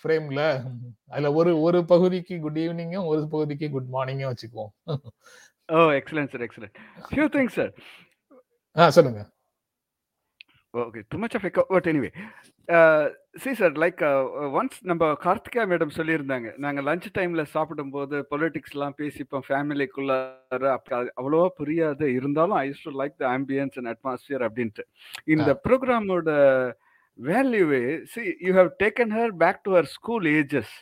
[0.00, 0.44] ஃப்ரேம்ல
[1.12, 4.72] அதுல ஒரு ஒரு பகுதிக்கு குட் ஈவினிங்கும் ஒரு பகுதிக்கு குட் மார்னிங்கும் வச்சுக்குவோம்
[5.68, 6.38] Oh, excellent, sir.
[6.42, 6.72] Excellent.
[7.10, 7.66] Few things, sir.
[8.76, 9.20] ஆ சொல்லுங்க
[10.74, 10.84] A.
[11.50, 12.12] co- But anyway,
[12.68, 18.16] uh, see, sir, like uh, uh, once நம்ம கார்த்திகா மேடம் சொல்லியிருந்தாங்க நாங்கள் லஞ்ச் டைம்ல சாப்பிடும்போது
[18.30, 20.62] பொலிட்டிக்ஸ்லாம் பேசிப்போம் ஃபேமிலிக்குள்ளார
[21.16, 22.04] அவ்வளோவா புரியாது.
[22.18, 24.84] இருந்தாலும் I do like the ambience and atmosphere அப்படின்ட்டு.
[25.26, 26.30] இந்த ப்ரோக்ராமோட
[27.18, 30.74] வேல்யூவே see you have taken her back to her school ages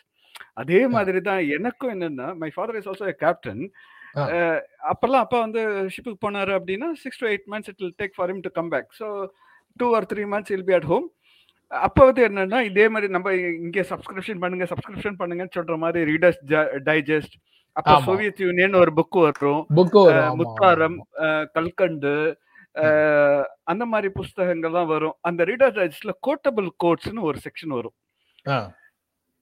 [0.55, 3.65] அதே மாதிரி தான் எனக்கும் என்னன்னா my father is also captain
[4.19, 4.23] ஆ.
[4.91, 5.62] அப்பெல்லாம் அப்பா வந்து
[5.95, 8.89] ஷிப்புக்கு போனாரு அப்படின்னா six to eight months it will take for him to come back
[9.01, 9.09] so
[9.83, 11.07] two or three months I'll be at home
[11.71, 13.33] அப்போ வந்து என்னன்னா இதே மாதிரி நம்ம
[13.67, 16.41] இங்கே சப்ஸ்கிரிப்ஷன் பண்ணுங்க சப்ஸ்கிரிப்ஷன் பண்ணுங்கன்னு சொல்ற மாதிரி ரீடர்ஸ்
[16.88, 17.37] டைஜஸ்ட்
[17.77, 17.95] அப்போ.
[18.07, 19.62] சோவியத் யூனியன் ஒரு புக் வரும்.
[20.41, 20.97] முத்தாரம்
[21.57, 22.12] கல்கண்டு
[23.73, 25.14] அந்த மாதிரி புஸ்தகங்கள் தான் வரும்.
[25.29, 27.97] அந்த ரீடர் டைஜஸ்ட்ல கோட்டபிள் கோட்ஸ்னு ஒரு செக்ஷன் வரும்.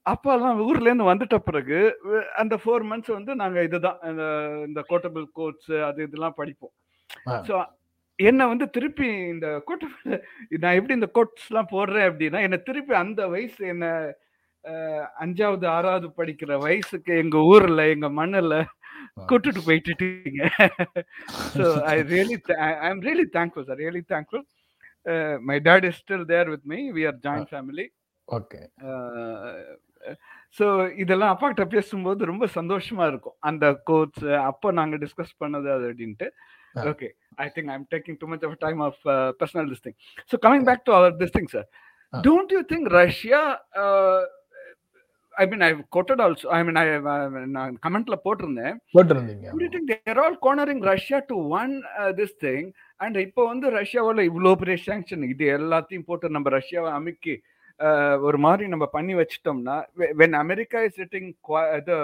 [0.05, 1.79] அப்பெல்லாம் ஊர்ல இருந்து வந்துட்ட பிறகு
[2.41, 3.97] அந்த ஃபோர் மந்த்ஸ் வந்து நாங்க இதுதான்
[4.67, 6.73] இந்த கோட்டபிள் கோட்ஸ் அது இதெல்லாம் படிப்போம்.
[7.47, 7.53] ஸோ
[8.19, 10.15] என்ன வந்து திருப்பி இந்த கோட்டபிள்
[10.63, 13.85] நான் எப்படி இந்த கோட்ஸ் எல்லாம் போடுறேன் அப்படின்னா என்ன திருப்பி அந்த வயசு என்ன
[15.23, 18.55] அஞ்சாவது ஆறாவது படிக்கிற வயசுக்கு எங்க ஊர்ல எங்க மண்ணுல
[19.29, 20.41] கூட்டிட்டு போயிட்டுட்டீங்க
[21.57, 24.45] so I really I am really thankful sir really thankful
[25.49, 27.85] my dad is still there with me we are joint family
[28.27, 28.61] okay
[30.57, 30.65] so
[31.03, 33.37] இதெல்லாம் அப்பா கிட்ட பேசும்போது ரொம்ப சந்தோஷமா இருக்கும்.
[33.49, 36.27] அந்த கோட்ஸ் அப்போ நாங்க டிஸ்கஸ் பண்ணது அது அப்படின்ட்டு.
[37.37, 37.43] Ah.
[37.43, 39.01] Okay I think I'm taking too much of time of
[39.41, 39.97] personal this thing
[40.31, 41.67] so coming back to our this thing sir
[42.13, 42.21] Ah.
[42.27, 43.41] Don't you think Russia
[45.35, 46.85] I mean I quoted also I mean I
[47.57, 52.63] நான் கமெண்ட்ல போட்டிருந்தேன் போட்டிருந்தீங்க you think all cornering Russia to one uh, this thing?
[52.99, 57.35] And இப்போ வந்து ரஷ்யாவில் இவ்வளோ பெரிய sanction இது எல்லாத்தையும் போட்டு நம்ம ரஷ்யாவை அமுக்கி
[57.79, 59.75] uh, ஒரு மாதிரி நம்ம பண்ணி வச்சிட்டோம்னா
[60.21, 61.29] வென் அமெரிக்கா இஸ் சிட்டிங்
[61.79, 61.97] இது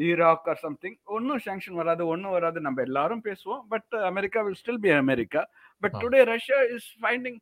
[0.00, 4.82] ஈராக் ஆர் சம்திங் ஒன்றும் சாங்ஷன் வராது ஒன்றும் வராது நம்ம எல்லாரும் பேசுவோம் but America will still
[4.82, 5.42] be America
[5.82, 5.96] but.
[6.02, 7.38] Today Russia is finding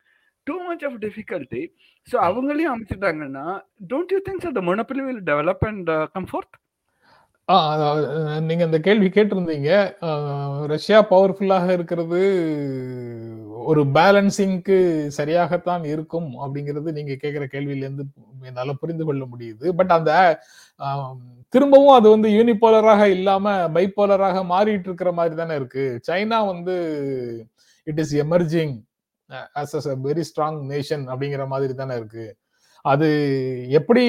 [0.47, 1.63] too much of difficulty
[2.09, 3.47] so அவங்களையும் அமைச்சிட்டாங்கன்னா
[3.91, 6.53] don't you think the monopoly will develop and comfort
[8.49, 9.71] நீங்க இந்த கேள்வி கேட்டிருந்தீங்க.
[10.73, 12.19] ரஷ்யா பவர்ஃபுல்லாக இருக்கிறது
[13.71, 14.77] ஒரு பேலன்சிங்க்கு
[15.19, 19.67] சரியாகத்தான் இருக்கும் அப்படிங்கிறது நீங்க கேட்கிற கேள்வியிலேருந்து என்னால் என்னால புரிந்து கொள்ள முடியுது.
[19.79, 20.13] பட் அந்த
[21.55, 25.87] திரும்பவும் அது வந்து யூனிபோலராக இல்லாம பைபோலராக மாறிட்டு இருக்கிற மாதிரி தானே இருக்கு.
[26.09, 26.77] சைனா வந்து
[27.87, 28.75] it is emerging
[29.63, 32.27] as a very strong nation அப்படிங்கிற மாதிரி தானே இருக்கு.
[32.83, 33.09] அது
[33.71, 34.05] எப்படி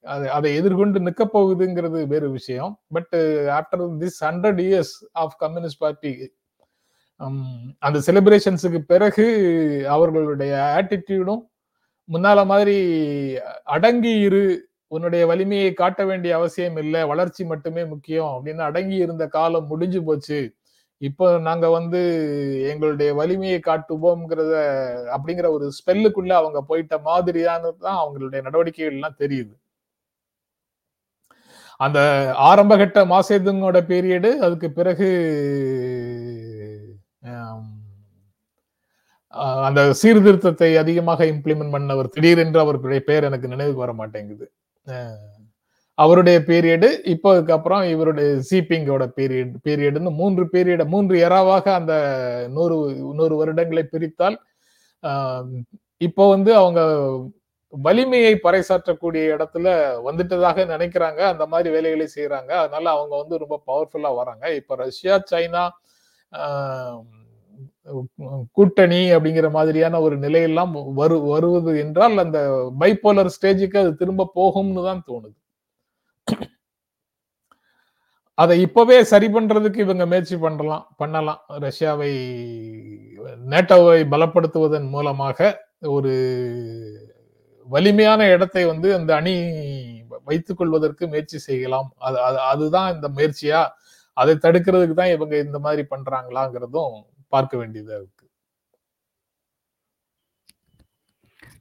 [0.00, 2.80] அது அதை எதிர்கொண்டு நிற்க போகுதுங்கிறது வேறு விஷயம்.
[2.88, 3.12] But
[3.58, 6.12] after this hundred years of communist party
[7.78, 9.26] அந்த செலிப்ரேஷன்ஸுக்கு பிறகு
[9.88, 11.42] அவர்களுடைய ஆட்டிடியூடும்
[12.08, 12.76] முன்னால மாதிரி
[13.64, 14.42] அடங்கி இரு
[14.88, 20.56] உன்னுடைய வலிமையை காட்ட வேண்டிய அவசியம் இல்லை வளர்ச்சி மட்டுமே முக்கியம் அப்படின்னு அடங்கி இருந்த காலம் முடிஞ்சு போச்சு.
[21.02, 22.00] இப்போ நாங்க வந்து
[22.70, 24.54] எங்களுடைய வலிமையை காட்டுவோம்ங்கிறத
[25.16, 29.54] அப்படிங்கிற ஒரு ஸ்பெல்லுக்குள்ள அவங்க போயிட்ட மாதிரியானது தான் அவங்களுடைய நடவடிக்கைகள் எல்லாம் தெரியுது.
[31.80, 31.98] அந்த
[32.50, 35.08] ஆரம்பகட்ட மாசேதுங்கோட பீரியடு அதுக்கு பிறகு
[39.66, 44.46] அந்த சீர்திருத்தத்தை அதிகமாக இம்ப்ளிமெண்ட் பண்ணவர் திடீரென்று அவருடைய பேர் எனக்கு நினைவுக்கு வர மாட்டேங்குது
[45.98, 51.94] அவருடைய பீரியடு இப்போ அதுக்கப்புறம் இவருடைய சீப்பிங்கோட பீரியட் பீரியடுன்னு மூன்று பீரியட மூன்று எராவாக அந்த
[52.56, 52.76] நூறு
[53.20, 54.36] நூறு வருடங்களை பிரித்தால்
[56.08, 56.80] இப்போ வந்து அவங்க
[57.72, 59.66] வலிமையை பறைசாற்றக்கூடிய இடத்துல
[60.06, 61.20] வந்துட்டதாக நினைக்கிறாங்க.
[61.32, 64.44] அந்த மாதிரி வேலைகளை செய்யறாங்க அதனால அவங்க வந்து ரொம்ப பவர்ஃபுல்லா வராங்க.
[64.60, 65.64] இப்ப ரஷ்யா சைனா
[68.58, 72.38] கூட்டணி அப்படிங்கிற மாதிரியான ஒரு நிலையெல்லாம் வரு வருவது என்றால் அந்த
[72.82, 75.36] பைப்போலர் ஸ்டேஜுக்கு அது திரும்ப போகும்னு தான் தோணுது.
[78.34, 81.40] அதை இப்பவே சரி பண்றதுக்கு இவங்க முயற்சி பண்ணலாம் பண்ணலாம்.
[81.48, 82.10] ரஷ்யாவை
[83.50, 87.14] நேட்டோவை பலப்படுத்துவதன் மூலமாக ஒரு
[87.66, 89.52] வலிமையான இடத்தை வந்து அந்த அணி
[90.24, 91.92] வைத்துக் கொள்வதற்கு முயற்சி செய்யலாம்.
[91.98, 93.68] அது அது- அதுதான் இந்த முயற்சியா?
[94.12, 98.15] அதை தடுக்கிறதுக்கு தான் இவங்க இந்த மாதிரி பண்றாங்களாங்கிறதும் பார்க்க வேண்டியதாக இருக்கு.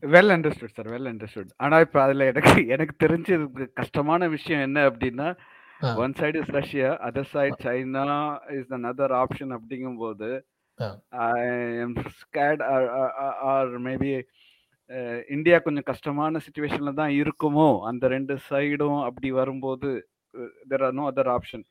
[0.06, 3.30] Well understood sir well understood ஆனா இப்ப அதுல எனக்கு எனக்கு தெரிஞ்ச
[3.74, 5.28] கஷ்டமான விஷயம் என்ன அப்படின்னா.
[6.02, 8.06] One side is Russia other side China
[8.58, 9.52] is another option
[11.84, 12.62] am scared
[13.52, 14.12] or maybe
[15.30, 17.70] India கொஞ்சம் கஷ்டமான சுச்சுவேஷன்ல தான் இருக்குமோ?
[17.89, 19.89] அந்த ரெண்டு சைடும் அப்படி வரும்போது
[20.72, 21.63] there are no other option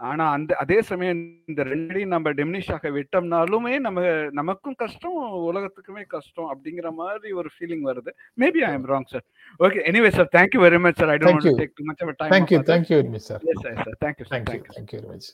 [0.00, 4.00] ஆனா அந்த அதே சமயம் இந்த ரெண்டையும் நம்ம டெமினிஷ் ஆக விட்டோம்னாலுமே நம்ம
[4.32, 5.16] நமக்கும் கஷ்டம்
[5.48, 8.10] உலகத்துக்குமே கஷ்டம் அப்படிங்கிற மாதிரி ஒரு ஃபீலிங் வருது.
[8.38, 9.24] Maybe I am wrong sir
[9.60, 11.48] okay anyway sir thank you very much sir I don't.
[11.60, 14.58] Take too much of time thank you thank you very much sir yes sir thank you sir thank you
[14.58, 15.28] thank you thank you very much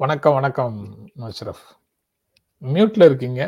[0.00, 0.78] வணக்கம் வணக்கம்
[1.28, 1.64] அஷ்ரஃப்
[2.62, 3.40] மியூட்ல இருக்கீங்க.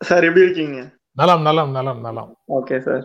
[0.00, 0.78] Sir எப்படி இருக்கீங்க?
[1.16, 2.30] நலம் நலம் நலம் நலம்.
[2.48, 3.04] Okay sir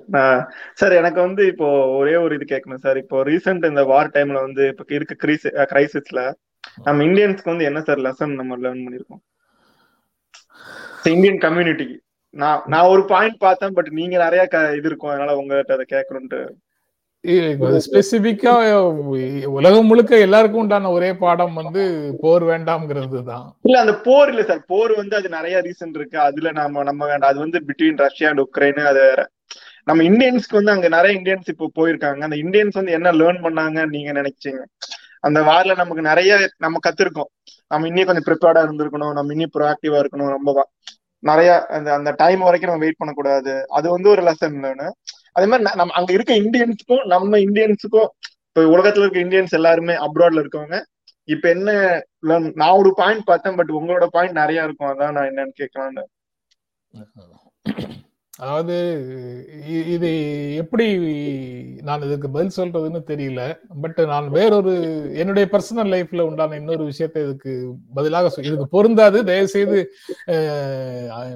[0.74, 4.67] sir எனக்கு வந்து இப்போ ஒரே ஒரு இது கேட்கணும் சார் இப்போ ரீசெண்ட் இந்த வார் டைம்ல வந்து
[4.67, 6.21] இப்போ இருக்க கிரீஸ் கிரைசிஸ்ல
[6.84, 9.21] நம்ம இந்தியன்ஸ்க்கு வந்து என்ன சார் லெசன் நம்ம லேர்ன் பண்ணிருக்கோம்?
[11.10, 11.97] இந்தியன் கம்யூனிட்டிக்கு
[12.34, 15.10] நான் நான் ஒரு பாயிண்ட் பார்த்தேன் பட் நீங்க நிறைய க- இது இருக்கும்.
[15.10, 16.39] அதனால உங்ககிட்ட அதை கேட்கணும்ட்டு
[17.86, 18.54] ஸ்பெசிபிக்கா
[19.46, 21.82] உலகம் முழுக்க எல்லாருக்கும் உண்டான ஒரே பாடம் வந்து
[22.22, 23.46] போர் வேண்டாம்ங்கிறது தான்.
[23.62, 24.64] இல்ல அந்த போர் இல்ல சார்.
[24.68, 26.20] போர் வந்து அது நிறைய ரீசன் இருக்கு.
[26.20, 27.30] அதுல நம்ம நம்ம வேண்டாம்.
[27.30, 29.30] அது வந்து பிட்வீன் ரஷ்யா அண்ட் உக்ரைன் அது வேற.
[29.84, 32.22] நம்ம இந்தியன்ஸ்க்கு வந்து அங்க நிறைய இந்தியன்ஸ் இப்போ போயிருக்காங்க.
[32.22, 34.62] அந்த இந்தியன்ஸ் வந்து என்ன லேர்ன் பண்ணாங்கன்னு நீங்க நினைச்சீங்க?
[35.20, 37.32] அந்த வார்ல நமக்கு நிறைய நம்ம கத்திருக்கோம்.
[37.68, 39.14] நம்ம இன்னும் கொஞ்சம் ப்ரிப்பேர்டா இருந்திருக்கணும்.
[39.14, 40.30] நம்ம இன்னும் ப்ரோஆக்டிவா இருக்கணும்.
[40.30, 40.68] ரொம்ப
[41.20, 43.66] நிறைய அந்த அந்த டைம் வரைக்கும் நம்ம வெயிட் பண்ணக்கூடாது.
[43.68, 44.58] அது வந்து ஒரு லெசன்
[45.36, 48.10] அதே மாதிரி நம்ம அங்க இருக்க இந்தியன்ஸுக்கும் நம்ம இந்தியன்ஸுக்கும்
[48.48, 50.78] இப்போ உலகத்துல இருக்க இந்தியன்ஸ் எல்லாருமே அப்ராட்ல இருக்கவங்க.
[51.28, 51.70] இப்ப என்ன
[52.62, 54.91] நான் ஒரு பாயிண்ட் பார்த்தேன் பட் உங்களோட பாயிண்ட் நிறைய இருக்கும்.
[54.94, 56.04] அதான் நான் என்னன்னு கேட்கலான்னு
[58.39, 58.76] அதாவது
[59.88, 60.12] இது
[60.56, 60.86] எப்படி
[61.82, 63.60] நான் இதுக்கு பதில் சொல்றதுன்னு தெரியல.
[63.82, 64.74] பட் நான் வேறொரு
[65.15, 69.24] என்னுடைய பர்சனல் லைஃப்ல உண்டான இன்னொரு விஷயத்தை இதுக்கு பதிலாக சொல்- இதுக்கு பொருந்தாது.
[69.24, 69.91] தயவு செய்து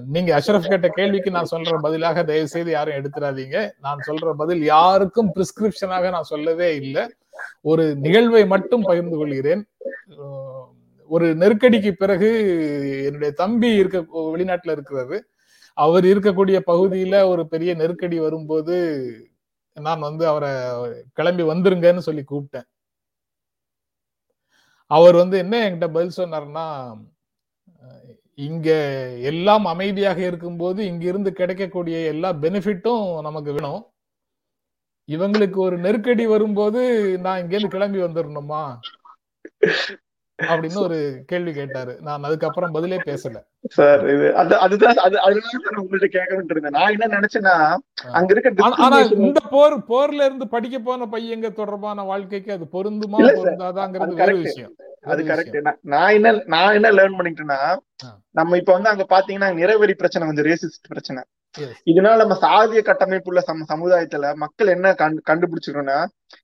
[0.05, 5.31] நீங்க அஷ்ரஃப் கேட்ட கேள்விக்கு நான் சொல்ற பதிலாக தயவு செய்து யாரும் எடுத்துடாதீங்க நான் சொல்ற பதில் யாருக்கும்
[5.35, 7.13] பிரிஸ்கிரிப்ஷனாக நான் சொல்லவே இல்லை.
[7.61, 9.65] ஒரு நிகழ்வை மட்டும் பகிர்ந்து கொள்கிறேன்.
[11.07, 12.29] ஒரு நெருக்கடிக்கு பிறகு
[13.05, 15.29] என்னுடைய தம்பி இருக்க வெளிநாட்டுல இருக்கிறது
[15.77, 18.75] அவர் இருக்கக்கூடிய பகுதியில ஒரு பெரிய நெருக்கடி வரும்போது
[19.77, 20.51] நான் வந்து அவரை
[21.17, 22.67] கிளம்பி வந்துருங்கன்னு சொல்லி கூப்பிட்டேன்.
[24.91, 26.65] அவர் வந்து என்ன என்கிட்ட பதில் சொன்னார்னா
[28.47, 28.69] இங்க
[29.31, 33.81] எல்லாம் அமைதியாக இருக்கும்போது இங்கிருந்து கிடைக்கக்கூடிய எல்லா பெனிஃபிட்டும் நமக்கு வேணும்.
[35.09, 36.81] இவங்களுக்கு ஒரு நெருக்கடி வரும்போது
[37.25, 38.63] நான் இங்கேருந்து கிளம்பி வந்துடணுமா
[40.39, 43.37] அப்படின்னு ஒரு கேள்வி கேட்டாரு நான் அதுக்கப்புறம் பதிலே பேசல
[43.73, 47.53] சார் இது அது அதுதான் அது அதனால உங்கள்ட்ட கேட்கணும்னு இருந்தேன் நான் என்ன நினைச்சேன்னா
[48.13, 53.21] அங்க இருக்க ஆனா- இந்த போர் போர்ல இருந்து படிக்க போன பையங்க தொடர்பான வாழ்க்கைக்கு அது பொருந்துமா.
[53.39, 54.43] பொருந்தாதாங்கிறது வேற correct.
[54.43, 54.73] விஷயம்
[55.05, 55.57] அது கரெக்ட்.
[55.91, 57.59] நான் என்ன நான் என்ன லேர்ன் பண்ணிக்கிட்டேன்னா
[58.03, 58.11] ஆ.
[58.31, 61.21] நம்ம இப்ப வந்து அங்க பாத்தீங்கன்னா நிறவெறி பிரச்சனை கொஞ்சம் ரேசிஸ்ட் பிரச்சனை.
[61.87, 65.99] இதனால நம்ம சாதிய கட்டமைப்புள்ள சம சமுதாயத்துல மக்கள் என்ன கண்டு கண்டுபிடிச்சிருக்கோம்னா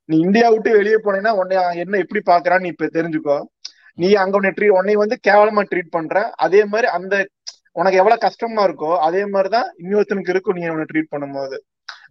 [0.09, 3.37] நீ இந்தியா விட்டு வெளியே போனீங்கன்னா உன்னை என்ன எப்படி பாக்குறான்னு இப்ப தெரிஞ்சுக்கோ
[3.95, 6.15] நீ அங்க உன்னை ட்ரீட் உன்னை வந்து கேவலமா ட்ரீட் பண்ற.
[6.45, 7.15] அதே மாதிரி அந்த
[7.71, 11.57] உனக்கு எவ்வளவு கஷ்டமா இருக்கோ அதே மாதிரிதான் இன்னொருத்தனுக்கு இருக்கும் நீ அவனை ட்ரீட் பண்ணும்போது.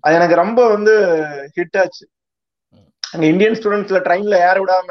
[0.01, 0.95] அது எனக்கு ரொம்ப வந்து
[1.57, 2.05] ஹிட் ஆச்சு.
[3.12, 4.90] அங்க இந்தியன் ஸ்டூடெண்ட்ஸ்ல ட்ரெயின்ல ஏற விடாம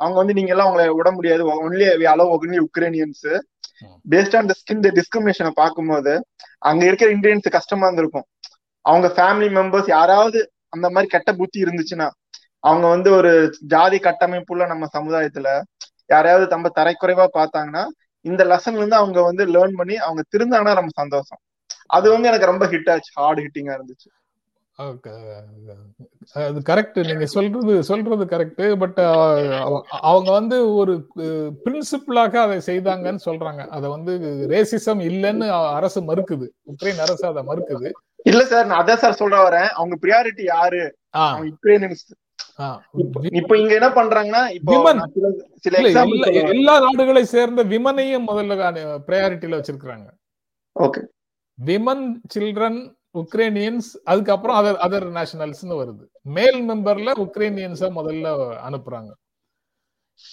[0.00, 1.42] அவங்க வந்து நீங்க எல்லாம் உங்களை விட முடியாது.
[1.68, 3.26] ஒன்லி அளவு only Ukrainians
[4.12, 6.12] based on the skin டிஸ்கிரிமினேஷனை பார்க்கும்போது
[6.58, 8.26] அங்க இருக்கிற இந்தியன்ஸ் கஷ்டமா இருந்திருக்கும்.
[8.80, 12.08] அவங்க ஃபேமிலி மெம்பர்ஸ் யாராவது அந்த மாதிரி கெட்ட புத்தி இருந்துச்சுன்னா
[12.60, 15.48] அவங்க வந்து ஒரு ஜாதி கட்டமைப்புள்ள நம்ம சமுதாயத்துல
[16.06, 17.84] யாரையாவது நம்ம தரைக்குறைவா பார்த்தாங்கன்னா
[18.20, 21.38] இந்த லெசன்ல இருந்து அவங்க வந்து லேர்ன் பண்ணி அவங்க திருந்தாங்கன்னா நம்ம சந்தோஷம்.
[21.86, 24.10] அது வந்து எனக்கு ரொம்ப ஹிட் ஆச்சு ஹார்ட் ஹிட்டிங்கா இருந்துச்சு.
[26.34, 28.98] அது கரெக்ட் நீங்க சொல்றது சொல்றது கரெக்ட் பட்
[29.88, 31.06] அவங்க வந்து ஒரு
[31.64, 33.66] பிரின்சிபிளாக அதை செய்தாங்கன்னு சொல்றாங்க.
[33.66, 34.12] அதை வந்து
[34.48, 36.48] ரேசிசம் இல்லைன்னு அரசு மறுக்குது.
[36.72, 37.90] உக்ரைன் அரசு அதை மறுக்குது.
[38.24, 39.68] இல்ல சார் நான் அதான் சார் சொல்ல வரேன்.
[39.68, 40.96] அவங்க பிரியாரிட்டி யாரு?
[41.14, 41.40] ஆ.
[43.32, 44.42] இப்ப இங்க என்ன பண்றாங்கன்னா
[46.44, 48.56] எல்லா- நாடுகளை சேர்ந்த விமனையும் முதல்ல
[49.06, 50.08] ப்ரையாரிட்டியில வச்சிருக்காங்க
[50.80, 51.00] ஓகே.
[51.66, 52.78] விமன் சில்ட்ரன்
[53.18, 56.04] உக்ரைனியன்ஸ் அதுக்கப்புறம் அதர் அதர் நேஷனல்ஸ்னு வருது.
[56.22, 58.28] மேல் மெம்பர்ல உக்ரைனியன்ஸ முதல்ல
[58.68, 59.10] அனுப்புறாங்க.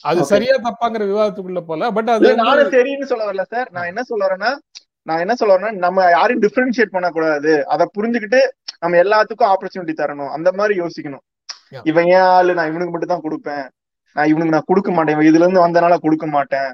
[0.01, 0.25] அது.
[0.25, 4.57] சரியா தப்பாங்கிற விவாதத்துக்குள்ள போல பட் அது நானும் சரின்னு சொல்ல வரல சார் நான் என்ன சொல்ல வரேன்னா
[5.01, 7.67] நான் என்ன சொல்ல வரேன்னா நம்ம யாரையும் டிஃபரன்ஷியேட் பண்ணக்கூடாது.
[7.67, 8.39] அதை புரிஞ்சுக்கிட்டு
[8.79, 10.29] நம்ம எல்லாத்துக்கும் ஆப்பர்ச்சுனிட்டி தரணும்.
[10.29, 11.23] அந்த மாதிரி யோசிக்கணும்.
[11.89, 12.51] இவன் ஏன் ஆளு?
[12.57, 13.65] நான் இவனுக்கு மட்டும் தான் கொடுப்பேன்.
[14.15, 15.21] நான் இவனுக்கு நான் கொடுக்க மாட்டேன்.
[15.29, 16.71] இதுல இருந்து வந்தனால கொடுக்க மாட்டேன்.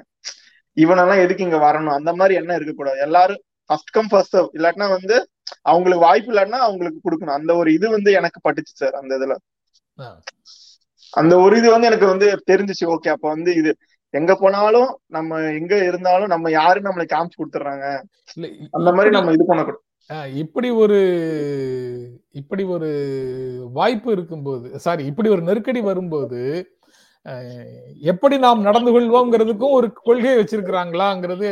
[0.76, 1.96] இவனெல்லாம் எதுக்கு இங்க வரணும்?
[1.98, 2.98] அந்த மாதிரி என்ன இருக்கக்கூடாது.
[3.06, 5.16] எல்லாரும் ஃபர்ஸ்ட் கம் ஃபர்ஸ்ட் சர்வ் இல்லாட்டினா வந்து
[5.70, 7.38] அவங்களுக்கு வாய்ப்பு இல்லாட்டினா அவங்களுக்கு கொடுக்கணும்.
[7.40, 9.34] அந்த ஒரு இது வந்து எனக்கு பட்டுச்சு சார் அந்த இதுல.
[11.12, 12.84] அந்த ஒரு இது வந்து எனக்கு வந்து தெரிஞ்சுச்சு.
[12.94, 13.70] ஓகே அப்ப வந்து இது
[14.14, 17.86] எங்க போனாலும் நம்ம எங்க இருந்தாலும் நம்ம யாரு நம்மளுக்கு காமிச்சு கொடுத்துறாங்க
[18.78, 19.82] அந்த மாதிரி நம்ம இது பண்ணக்கூடாது.
[20.10, 20.98] இப்படி ஒரு
[22.30, 22.90] இப்படி ஒரு
[23.72, 26.40] வாய்ப்பு இருக்கும்போது சாரி இப்படி ஒரு நெருக்கடி வரும்போது
[28.02, 31.48] எப்படி நாம் நடந்து கொள்வோங்கிறதுக்கும் ஒரு கொள்கை வச்சிருக்கிறாங்களாங்கிறது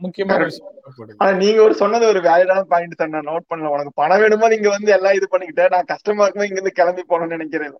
[0.00, 3.72] முக்கியமான விஷயம் நீங்க ஒரு சொன்னது ஒரு வேலிடான பாயிண்ட் சார் நான் நோட் பண்ணல.
[3.74, 7.36] உனக்கு பணம் வேணுமா நீங்க வந்து எல்லாம் இது பண்ணிக்கிட்ட நான் கஷ்டமா இருக்கும்போது இங்க இருந்து கிளம்பி போகணும்னு
[7.36, 7.76] நினைக்கிறேன்.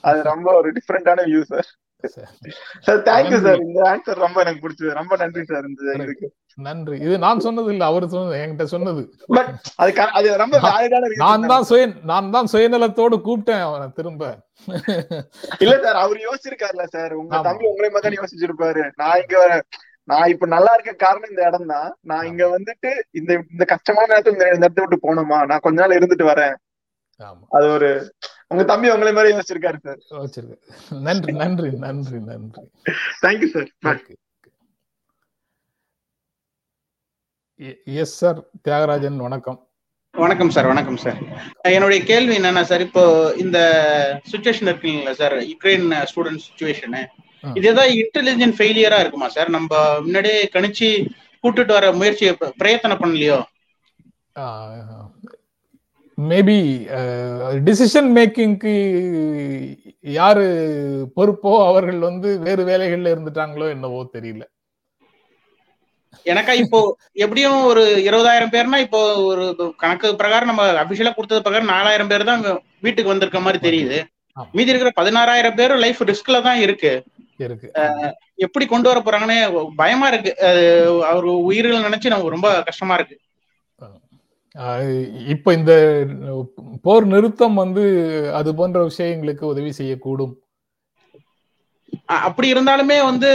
[0.00, 1.68] அது ரொம்ப ஒரு டிஃப்ரெண்டான view sir.
[2.86, 4.92] Sir thank you sir இந்த ஆன்சர் ரொம்ப எனக்கு பிடிச்சது.
[5.00, 6.28] ரொம்ப நன்றி சார் இந்த இதுக்கு.
[6.58, 6.96] நன்றி.
[7.06, 9.02] இது நான் சொன்னது இல்ல அவர் சொன்னது என்கிட்ட சொன்னது.
[10.18, 10.58] அது ரொம்ப
[11.22, 11.66] நான் தான்.
[11.70, 14.22] சுய நான் தான் சுயநலத்தோடு கூப்பிட்டேன் அவனை திரும்ப.
[15.64, 17.42] இல்ல சார் அவர் யோசிச்சிருக்காருல்ல சார் உங்க.
[17.48, 18.84] தம்பி உங்களை மாதிரி யோசிச்சிருப்பாரு.
[19.02, 19.36] நான் இங்க
[20.08, 21.88] நான் இப்ப நல்லா இருக்க காரணம் இந்த இடம் தான்.
[22.10, 22.90] நான் இங்க வந்துட்டு
[23.20, 25.38] இந்த இந்த கஷ்டமான நேரத்துல இந்த இடத்த விட்டு போகணுமா?
[25.50, 26.54] நான் கொஞ்ச நாள் இருந்துட்டு வரேன்.
[27.56, 27.88] அது ஒரு
[28.52, 30.50] உங்க தம்பி உங்களை மாதிரி யோசிச்சிருக்காரு சார்
[31.08, 32.64] நன்றி நன்றி நன்றி நன்றி.
[33.24, 33.70] Thank you sir
[38.00, 38.38] yes sir.
[38.66, 39.58] Thiyagarajan வணக்கம்.
[40.14, 40.66] வணக்கம் சார்.
[40.70, 41.18] வணக்கம் சார்.
[41.76, 43.02] என்னுடைய கேள்வி என்னன்னா சார் இப்போ
[43.42, 43.58] இந்த
[44.30, 45.34] சுச்சுவேஷன் இருக்குங்களா சார்?
[45.50, 47.00] Ukraine student situation.
[47.58, 49.50] இது ஏதாவது இன்டெலிஜென்ட் ஃபெயிலியரா இருக்குமா சார்?
[49.56, 50.88] நம்ம முன்னாடியே கணிச்சு
[51.42, 53.38] கூட்டிட்டு வர முயற்சியை பிரயத்தனம் பண்ணலையோ?
[56.18, 56.58] மேபி
[57.68, 58.74] டிசிஷன் மேக்கிங்க்கு
[60.18, 60.44] யாரு
[61.16, 64.44] பொறுப்போ அவர்கள் வந்து வேறு வேலைகள்ல இருந்துட்டாங்களோ என்னவோ தெரியல.
[66.26, 66.78] எனக்கா இப்போ
[67.24, 69.44] எப்படியும் ஒரு இருபதாயிரம் பேர்னா இப்போ ஒரு
[69.82, 72.42] கணக்கு பிரகாரம் நம்ம அபிஷியலா கொடுத்தது பிரகாரம் நாலாயிரம் பேர் தான்
[72.86, 73.98] வீட்டுக்கு வந்திருக்க மாதிரி தெரியுது.
[74.56, 76.92] மீதி இருக்கிற பதினாறாயிரம் பேர் லைஃப் ரிஸ்க்ல தான் இருக்கு.
[77.44, 77.68] இருக்கு.
[78.46, 79.38] எப்படி கொண்டு வர போறாங்கன்னு
[79.80, 80.32] பயமா இருக்கு.
[81.10, 83.16] அவர் உயிர்கள் நினைச்சு நமக்கு ரொம்ப கஷ்டமா இருக்கு.
[85.34, 85.72] இப்ப இந்த
[86.84, 87.84] போர் நிறுத்தம் வந்து
[88.38, 90.34] அது போன்ற விஷயங்களுக்கு உதவி செய்யக்கூடும்.
[92.28, 93.30] அப்படி இருந்தாலுமே வந்து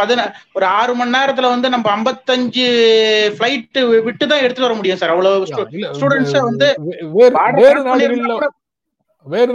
[0.00, 0.26] பதின
[0.56, 2.66] ஒரு ஆறு மணி நேரத்துல வந்து நம்ம ஐம்பத்தஞ்சு
[3.36, 5.14] ஃபிளைட் விட்டு தான் எடுத்துட்டு வர முடியும் சார்.
[5.14, 5.48] அவ்வளவு
[6.00, 6.68] ஸ்டூடெண்ட்ஸ வந்து
[7.16, 8.52] வேறு வேறு நாடுகள்ல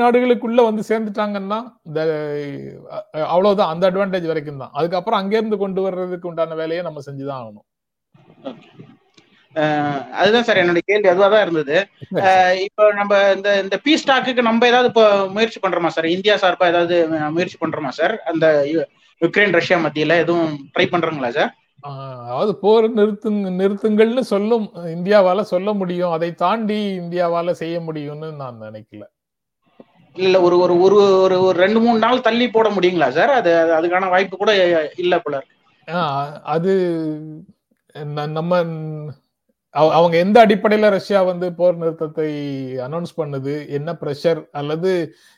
[0.03, 1.99] நாடுகளுக்குள்ள வந்து சேர்ந்துட்டாங்கன்னா இந்த
[3.33, 3.71] அவ்வளவுதான்.
[3.73, 4.71] அந்த அட்வான்டேஜ் வரைக்கும் தான்.
[4.79, 7.65] அதுக்கப்புறம் அங்கிருந்து கொண்டு வர்றதுக்கு உண்டான வேலையை நம்ம செஞ்சுதான் ஆகணும்.
[10.21, 11.07] அதுதான் சார் என்னுடைய கேள்வி.
[11.11, 11.75] அதுவா தான் இருந்தது
[12.65, 16.07] இப்போ நம்ம இந்த இந்த பீஸ் டாக்குக்கு நம்ம ஏதாவது இப்போ முயற்சி பண்றோமா சார்?
[16.15, 16.97] இந்தியா சார்பா ஏதாவது
[17.37, 18.15] முயற்சி பண்றோமா சார்?
[18.31, 18.45] அந்த
[19.21, 21.51] யுக்ரைன் ரஷ்யா மத்தியில எதுவும் ட்ரை பண்றோங்களா சார்
[22.23, 26.11] அதாவது போர் நிறுத்துங்க நிறுத்துங்கள்னு சொல்லும் இந்தியாவால சொல்ல முடியும்.
[26.11, 29.03] அதை தாண்டி இந்தியாவால செய்ய முடியும்னு நான் நினைக்கல.
[30.15, 33.75] இல்ல ஒரு ஒரு ஒரு ஒரு ஒரு ரெண்டு மூணு நாள் தள்ளி போட முடியுங்களா சார் அது அது-
[33.77, 34.51] அதுக்கான வாய்ப்பு கூட
[34.97, 35.37] இல்ல போல
[36.47, 36.71] அது
[38.33, 38.53] நம்ம
[39.75, 42.29] அவங்க எந்த அடிப்படையில ரஷ்யா வந்து போர் நிறுத்தத்தை
[42.87, 44.91] அனௌன்ஸ் பண்ணுது என்ன பிரஷர் அல்லது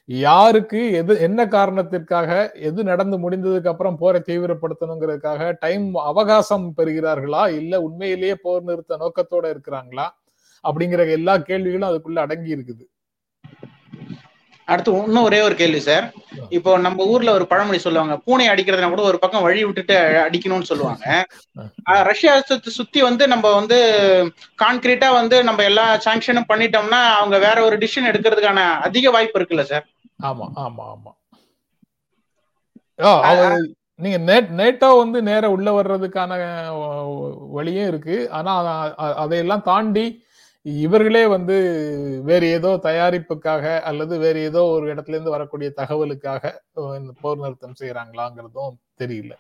[0.10, 2.30] யாருக்கு எது என்ன காரணத்திற்காக
[2.70, 7.44] எது நடந்து முடிந்ததுக்கு அப்புறம் போரை தீவிரப்படுத்தணுங்கிறதுக்காக டைம் அவகாசம் பெறுகிறார்களா?
[7.60, 10.08] இல்ல உண்மையிலேயே போர் நிறுத்த நோக்கத்தோட இருக்கிறாங்களா?
[10.64, 12.84] அப்படிங்கிற எல்லா கேள்விகளும் அதுக்குள்ள அடங்கி இருக்குது.
[14.72, 16.06] அடுத்து இன்னும் ஒரே ஒரு கேள்வி சார்
[16.58, 21.06] இப்போ நம்ம ஊர்ல ஒரு பழமொழி சொல்லுவாங்க பூனை அடிக்கிறதுனா கூட ஒரு பக்கம் வழி விட்டுட்டு அடிக்கணும்னு சொல்லுவாங்க.
[22.10, 23.78] ரஷ்யா சுத்தி- சுத்தி வந்து நம்ம வந்து
[24.60, 29.86] கான்கிரீட்டா வந்து நம்ம எல்லா சாங்ஷனும் பண்ணிட்டோம்னா அவங்க வேற ஒரு டிசிஷன் எடுக்கிறதுக்கான அதிக வாய்ப்பு இருக்குல்ல சார்
[30.24, 31.12] ஆமா ஆமா ஆமா.
[34.00, 34.18] நீங்க
[34.58, 36.32] நேட்டோ வந்து நேர உள்ள வர்றதுக்கான
[37.52, 38.16] வழியும் இருக்கு.
[38.32, 38.52] ஆனா
[39.24, 40.06] அதையெல்லாம் தாண்டி
[40.66, 41.56] இவர்களே வந்து
[42.24, 46.52] வேறு ஏதோ தயாரிப்புக்காக அல்லது வேறு ஏதோ ஒரு இடத்துல இருந்து வரக்கூடிய தகவலுக்காக
[47.00, 49.34] இந்த போர் நிறுத்தம் செய்யறாங்களாங்கிறதும் தெரியல.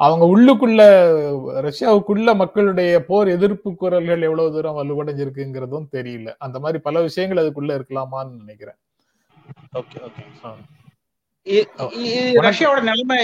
[0.00, 0.82] அவங்க உள்ளுக்குள்ள
[1.66, 6.28] ரஷ்யாவுக்குள்ள மக்களுடைய போர் எதிர்ப்பு குரல்கள் எவ்வளவு தூரம் வலுவடைஞ்சிருக்குங்கிறதும் தெரியல.
[6.38, 8.78] அந்த மாதிரி பல விஷயங்கள் அதுக்குள்ள இருக்கலாமான்னு நினைக்கிறேன்.
[9.80, 10.24] Okay okay.
[12.46, 13.20] ரஷ்யாவோட நிலைமை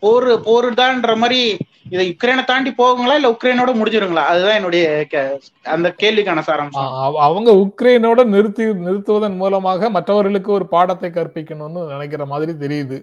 [0.00, 1.42] போர் போருதான்ற மாதிரி
[1.90, 4.14] இதை யுக்ரைனை தாண்டி போகுங்களா இல்ல உக்ரைனோட முடிஞ்சிருங்களா?
[4.14, 5.06] அதுதான் என்னுடைய
[5.62, 7.00] அந்த கேள்விக்கான சாராம்சம்.
[7.00, 13.02] அவ- அவங்க உக்ரைனோட நிறுத்தி நிறுத்துவதன் மூலமாக மற்றவர்களுக்கு ஒரு பாடத்தை கற்பிக்கணும்னு நினைக்கிற மாதிரி தெரியுது.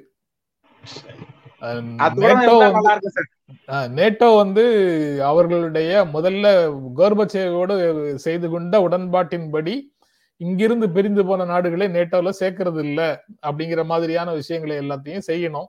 [3.70, 9.82] நேட்டோ வந்து அவர்களுடைய முதல்ல கோர்பச்சேவோடு செய்து கொண்ட உடன்பாட்டின்படி
[10.38, 15.66] இங்கிருந்து பிரிந்து போன நாடுகளை நேட்டோல சேர்க்கறது இல்ல அப்படிங்கிற மாதிரியான விஷயங்களை எல்லாத்தையும் செய்யணும்.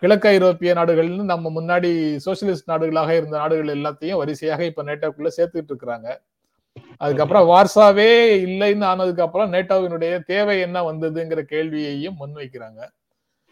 [0.00, 6.16] கிழக்கு ஐரோப்பிய நாடுகள்னு நம்ம முன்னாடி சோசியலிஸ்ட் நாடுகளாக இருந்த நாடுகள் எல்லாத்தையும் வரிசையாக இப்ப நேட்டோக்குள்ள சேர்த்துட்டு இருக்கிறாங்க.
[6.96, 8.10] அதுக்கப்புறம் வார்சாவே
[8.44, 12.88] இல்லைன்னு ஆனதுக்கு அப்புறம் நேட்டோவினுடைய தேவை என்ன வந்ததுங்கிற கேள்வியையும் முன்வைக்கிறாங்க.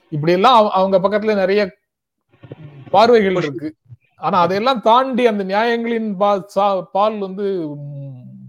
[0.08, 1.76] இப்படி எல்லாம் அவ- அவங்க பக்கத்துல நிறைய
[2.90, 3.74] பார்வைகள் இருக்கு.
[4.16, 6.16] ஆனா அதையெல்லாம் தாண்டி அந்த நியாயங்களின்
[6.92, 7.68] பால் வந்து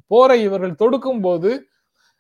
[0.08, 1.68] போரை இவர்கள் தொடுக்கும் போது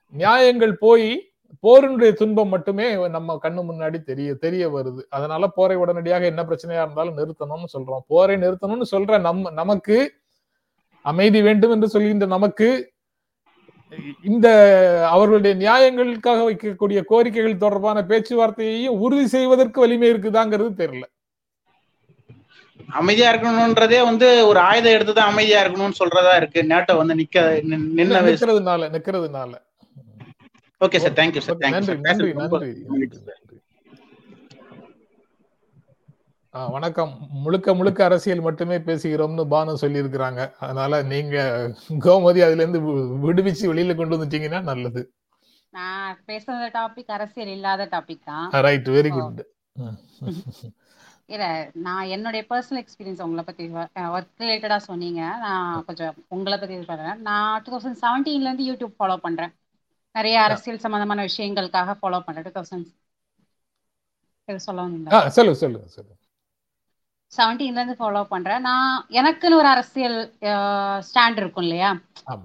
[0.09, 1.31] நியாயங்கள் போய்
[1.67, 5.01] போரினுடைய துன்பம் மட்டுமே நம்ம கண்ணு முன்னாடி தெரிய தெரிய வருது.
[5.09, 7.99] அதனால போரை உடனடியாக என்ன பிரச்சனையா இருந்தாலும் நிறுத்தணும்னு சொல்றோம்.
[8.07, 10.13] போரை நிறுத்தணும்னு சொல்ற நம்ம நமக்கு
[11.01, 12.91] அமைதி வேண்டும் என்று சொல்கின்ற நமக்கு
[14.23, 14.49] இந்த
[15.09, 21.03] அவர்களுடைய நியாயங்களுக்காக வைக்கக்கூடிய கோரிக்கைகள் தொடர்பான பேச்சுவார்த்தையையும் உறுதி செய்வதற்கு வலிமை இருக்குதாங்கிறது தெரியல.
[22.89, 26.61] அமைதியா இருக்கணும்ன்றதே வந்து ஒரு ஆயுதம் எடுத்துதான் அமைதியா இருக்கணும்னு சொல்றதா இருக்கு.
[26.61, 29.53] நேட்டோ வந்து நிக்க நின்- நின்ன நிக்கிறதுனால நிக்கிறதுனால.
[30.85, 32.29] Okay sir thank you sir thank you நன்றி சார் நன்றி
[36.75, 37.11] வணக்கம்.
[37.43, 40.41] முழுக்க முழுக்க அரசியல் மட்டுமே பேசுகிறோம்னு பானு சொல்லியிருக்கிறாங்க.
[40.65, 41.35] அதனால நீங்க
[42.05, 42.81] கோமதி அதுல இருந்து
[43.25, 45.01] விடுவிச்சு வெளியில கொண்டு வந்துட்டீங்கன்னா நல்லது.
[45.77, 48.47] நான் பேசுற டாபிக் அரசியல் இல்லாத டாபிக் தான்.
[48.67, 49.11] Right very.
[49.17, 49.43] குட்
[51.33, 51.45] இல்ல
[51.85, 53.63] நான் என்னுடைய பர்சனல் எக்ஸ்பீரியன்ஸ் உங்களை பத்தி
[54.15, 55.21] ஒர்க் ரிலேட்டடா சொன்னீங்க.
[55.45, 57.21] நான் கொஞ்சம் உங்களை பத்தி இது பண்றேன்.
[57.29, 59.53] நான் டூ தௌசண்ட் செவன்டீன்ல இருந்து யூடியூப் ஃபாலோ பண்றேன்.
[60.17, 62.45] நிறைய அரசியல் சம்பந்தமான விஷயங்களுக்காக ஃபாலோ பண்றேன்.
[62.47, 62.87] டூ தௌசண்ட்
[64.67, 65.19] சொல்ல வந்தீங்களா?
[65.37, 66.15] சொல்லுங்க சொல்லுங்க சொல்லுங்க
[67.31, 68.61] செவன்டீன்ல இருந்து ஃபாலோ பண்றேன்.
[68.67, 70.15] நான் எனக்குன்னு ஒரு அரசியல்
[71.07, 71.89] ஸ்டாண்ட் இருக்கும் இல்லையா?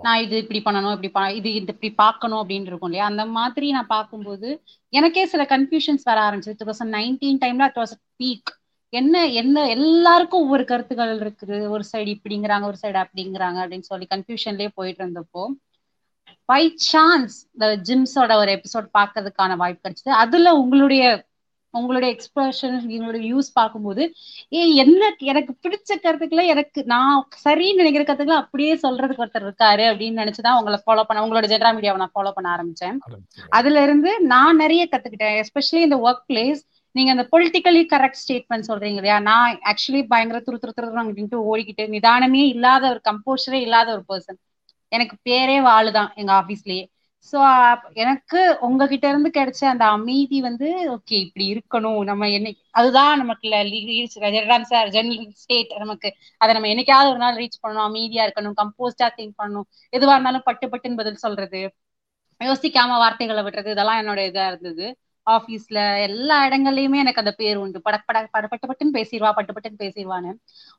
[0.07, 3.07] நான் இது இப்படி பண்ணணும் இப்படி இது இது இப்படி பார்க்கணும் அப்படின்னு இருக்கும் இல்லையா?
[3.13, 4.49] அந்த மாதிரி நான் பார்க்கும்போது
[4.93, 6.59] எனக்கே சில கன்ஃபியூஷன்ஸ் வர ஆரம்பிச்சது.
[6.61, 8.51] டூ தௌசண்ட் நைன்டீன் டைம்ல இட் வாஸ் பீக்
[8.93, 11.59] என்ன என்ன எல்லாருக்கும் ஒவ்வொரு கருத்துக்கள் இருக்குது.
[11.75, 15.45] ஒரு சைடு இப்படிங்கிறாங்க ஒரு சைடு அப்படிங்கிறாங்க அப்படின்னு சொல்லி கன்ஃபியூஷன்லயே போயிட்டு இருந்தப்போ
[16.45, 20.09] பை சான்ஸ் இந்த ஜிம்ஸோட ஒரு எபிசோட் பார்க்கறதுக்கான வாய்ப்பு கிடைச்சது.
[20.09, 21.27] அதுல உங்களுடைய
[21.71, 24.15] உங்களுடைய எக்ஸ்பிரஷன் உங்களுடைய யூஸ் பார்க்கும்போது
[24.53, 30.21] ஏ என்ன எனக்கு பிடிச்ச கருத்துக்களை எனக்கு நான் சரின்னு நினைக்கிற கருத்துக்களை அப்படியே சொல்றதுக்கு ஒருத்தர் இருக்காரு அப்படின்னு
[30.23, 32.99] நினைச்சுதான் உங்களை ஃபாலோ பண்ண உங்களோட ஜென்ரா மீடியாவை நான் ஃபாலோ பண்ண ஆரம்பிச்சேன்.
[33.49, 39.01] அதுல இருந்து நான் நிறைய கத்துக்கிட்டேன் எஸ்பெஷலி இந்த ஒர்க் பிளேஸ் நீங்க அந்த பொலிட்டிக்கலி கரெக்ட் ஸ்டேட்மெண்ட் சொல்றீங்க
[39.01, 39.19] இல்லையா?
[39.19, 44.41] நான் ஆக்சுவலி பயங்கர துரு துரு துரு அப்படின்ட்டு ஓடிக்கிட்டு நிதானமே இல்லாத ஒரு கம்போஷரே இல்லாத ஒரு பர்சன்
[44.93, 46.85] எனக்கு பேரே வாழுதான் எங்க ஆபீஸ்லயே.
[47.33, 47.39] சோ
[47.95, 52.01] எனக்கு உங்ககிட்ட இருந்து கிடைச்ச அந்த அமைதி வந்து ஓகே இப்படி இருக்கணும்.
[52.05, 53.47] நம்ம என்னைக்கு அதுதான் நமக்கு
[54.91, 56.09] ஜெனரல் ஸ்டேட் நமக்கு.
[56.39, 59.67] அதை நம்ம என்னைக்காவது ஒரு நாள் ரீச் பண்ணணும் அமைதியா இருக்கணும் கம்போஸ்டா திங்க் பண்ணணும்.
[59.93, 61.63] எதுவா இருந்தாலும் பட்டு பட்டுன்னு பதில் சொல்றது.
[62.41, 64.87] யோசிக்காம வார்த்தைகளை விடுறது இதெல்லாம் என்னோட இதா இருந்தது.
[65.27, 67.79] ஆபீஸ்ல எல்லா இடங்கள்லயுமே எனக்கு அந்த பேர் உண்டு.
[67.83, 70.31] பட பட பட பட்டுன்னு பேசிடுவா பட்டு பட்டுன்னு பேசிடுவான்னு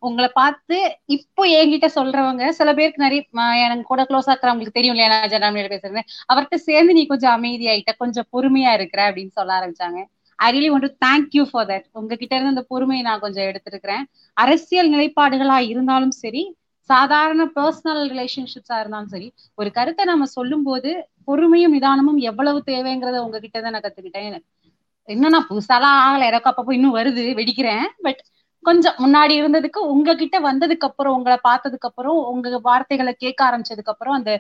[0.04, 0.78] உங்களை பார்த்து
[1.18, 3.22] இப்போ என்கிட்ட சொல்றவங்க சில பேருக்கு நிறைய
[3.66, 5.12] எனக்கு கூட க்ளோஸ் ஆக்குறவங்களுக்கு தெரியும் இல்லையா?
[5.14, 10.00] நான் ஜனாமியில பேசுறேன் அவர்கிட்ட சேர்ந்து நீ கொஞ்சம் அமைதியாயிட்ட கொஞ்சம் பொறுமையா இருக்கிற அப்படின்னு சொல்ல ஆரம்பிச்சாங்க.
[10.40, 14.04] I really want to thank you for that உங்ககிட்ட இருந்து அந்த பொறுமையை நான் கொஞ்சம் எடுத்திருக்கிறேன்.
[14.38, 16.44] அரசியல் நிலைப்பாடுகளா இருந்தாலும் சரி
[16.90, 20.90] சாதாரண பர்சனல் ரிலேஷன்ஷிப்ஸா இருந்தாலும் சரி ஒரு கருத்தை நம்ம சொல்லும் போது
[21.28, 24.38] பொறுமையும் நிதானமும் எவ்வளவு தேவைங்கிறத உங்ககிட்ட தான் நான் கத்துக்கிட்டேன்.
[25.10, 26.28] இன்னும் நான் புதுசாலாம் ஆகல.
[26.32, 27.24] எனக்கு அப்பப்போ இன்னும் வருது.
[27.40, 27.86] வெடிக்கிறேன்.
[28.02, 28.22] பட்
[28.66, 34.32] கொஞ்சம் முன்னாடி இருந்ததுக்கு உங்ககிட்ட வந்ததுக்கு அப்புறம் உங்களை பார்த்ததுக்கு அப்புறம் உங்க வார்த்தைகளை கேட்க ஆரம்பிச்சதுக்கு அப்புறம் அந்த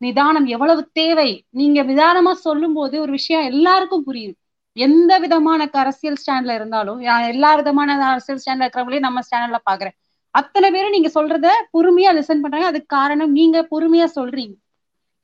[0.00, 1.28] நிதானம் எவ்வளவு தேவை?
[1.50, 4.34] நீங்க நிதானமா சொல்லும் போது ஒரு விஷயம் எல்லாருக்கும் புரியுது.
[4.76, 7.00] எந்த விதமான அரசியல் ஸ்டாண்ட்ல இருந்தாலும்
[7.32, 9.96] எல்லா விதமான அரசியல் ஸ்டாண்ட்ல இருக்கிறவங்களையும் நம்ம ஸ்டாண்ட்ல பாக்குறேன்
[10.34, 12.66] அத்தனை பேரும் நீங்க சொல்றத பொறுமையா லிசன் பண்றாங்க.
[12.66, 14.54] அதுக்கு காரணம் நீங்க பொறுமையா சொல்றீங்க.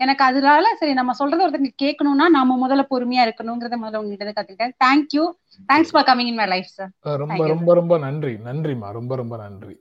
[0.00, 4.74] எனக்கு அதனால சரி நம்ம சொல்றத ஒருத்தங்க கேட்கணும்னா நாம முதல்ல பொறுமையா இருக்கணுங்கிறத முதல்ல உங்ககிட்ட கத்துக்கிட்டேன்.
[4.84, 5.24] Thank you
[5.68, 8.34] thanks for coming in my life sir ரொம்ப Thank you, ரொம்ப ரொம்ப நன்றி.
[8.48, 8.90] நன்றிம்மா.
[8.90, 9.74] ரொம்ப ரொம்ப நன்றி.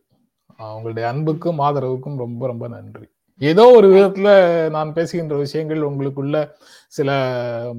[0.69, 3.05] உங்களுடைய அன்புக்கும் ஆதரவுக்கும் ரொம்ப ரொம்ப நன்றி.
[3.41, 4.29] ஏதோ ஒரு விதத்துல
[4.69, 6.35] நான் பேசுகின்ற விஷயங்கள் உங்களுக்குள்ள
[6.93, 7.09] சில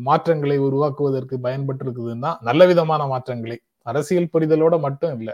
[0.03, 3.57] மாற்றங்களை உருவாக்குவதற்கு பயன்பட்டு இருக்குதுன்னா நல்ல விதமான மாற்றங்களை
[3.87, 5.31] அரசியல் புரிதலோட மட்டும் இல்ல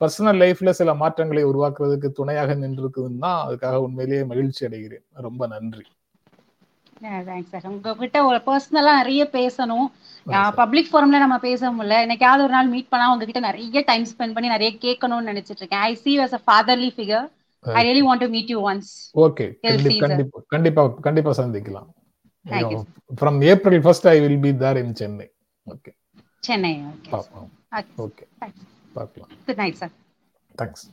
[0.00, 5.04] பர்சனல் லைஃப்ல சில மாற்றங்களை உருவாக்குறதுக்கு துணையாக நின்று இருக்குதுன்னா அதுக்காக உண்மையிலேயே மகிழ்ச்சி அடைகிறேன்.
[5.26, 5.84] ரொம்ப நன்றி.
[7.70, 9.86] உங்ககிட்ட ஒரு பர்சனலா நிறைய பேசணும்.
[10.60, 11.96] பப்ளிக் ஃபாரம்ல நம்ம பேச முடியல.
[12.06, 15.84] என்னைக்காவது ஒரு நாள் மீட் பண்ணா உங்ககிட்ட நிறைய டைம் ஸ்பெண்ட் பண்ணி நிறைய கேட்கணும்னு நினைச்சிட்டு இருக்கேன்.
[15.90, 17.24] I see as a fatherly figure.
[17.64, 18.90] I really want to meet you once
[19.26, 19.46] okay.
[19.66, 21.88] கண்டிப்பா கண்டிப்பா கண்டிப்பா சந்திக்கலாம்.
[23.20, 25.28] From April first I will be there in Chennai
[25.66, 25.92] okay
[26.48, 27.10] Chennai okay
[28.04, 28.24] okay
[28.98, 29.30] பார்க்கலாம்.
[29.48, 29.94] Good night sir
[30.60, 30.84] thanks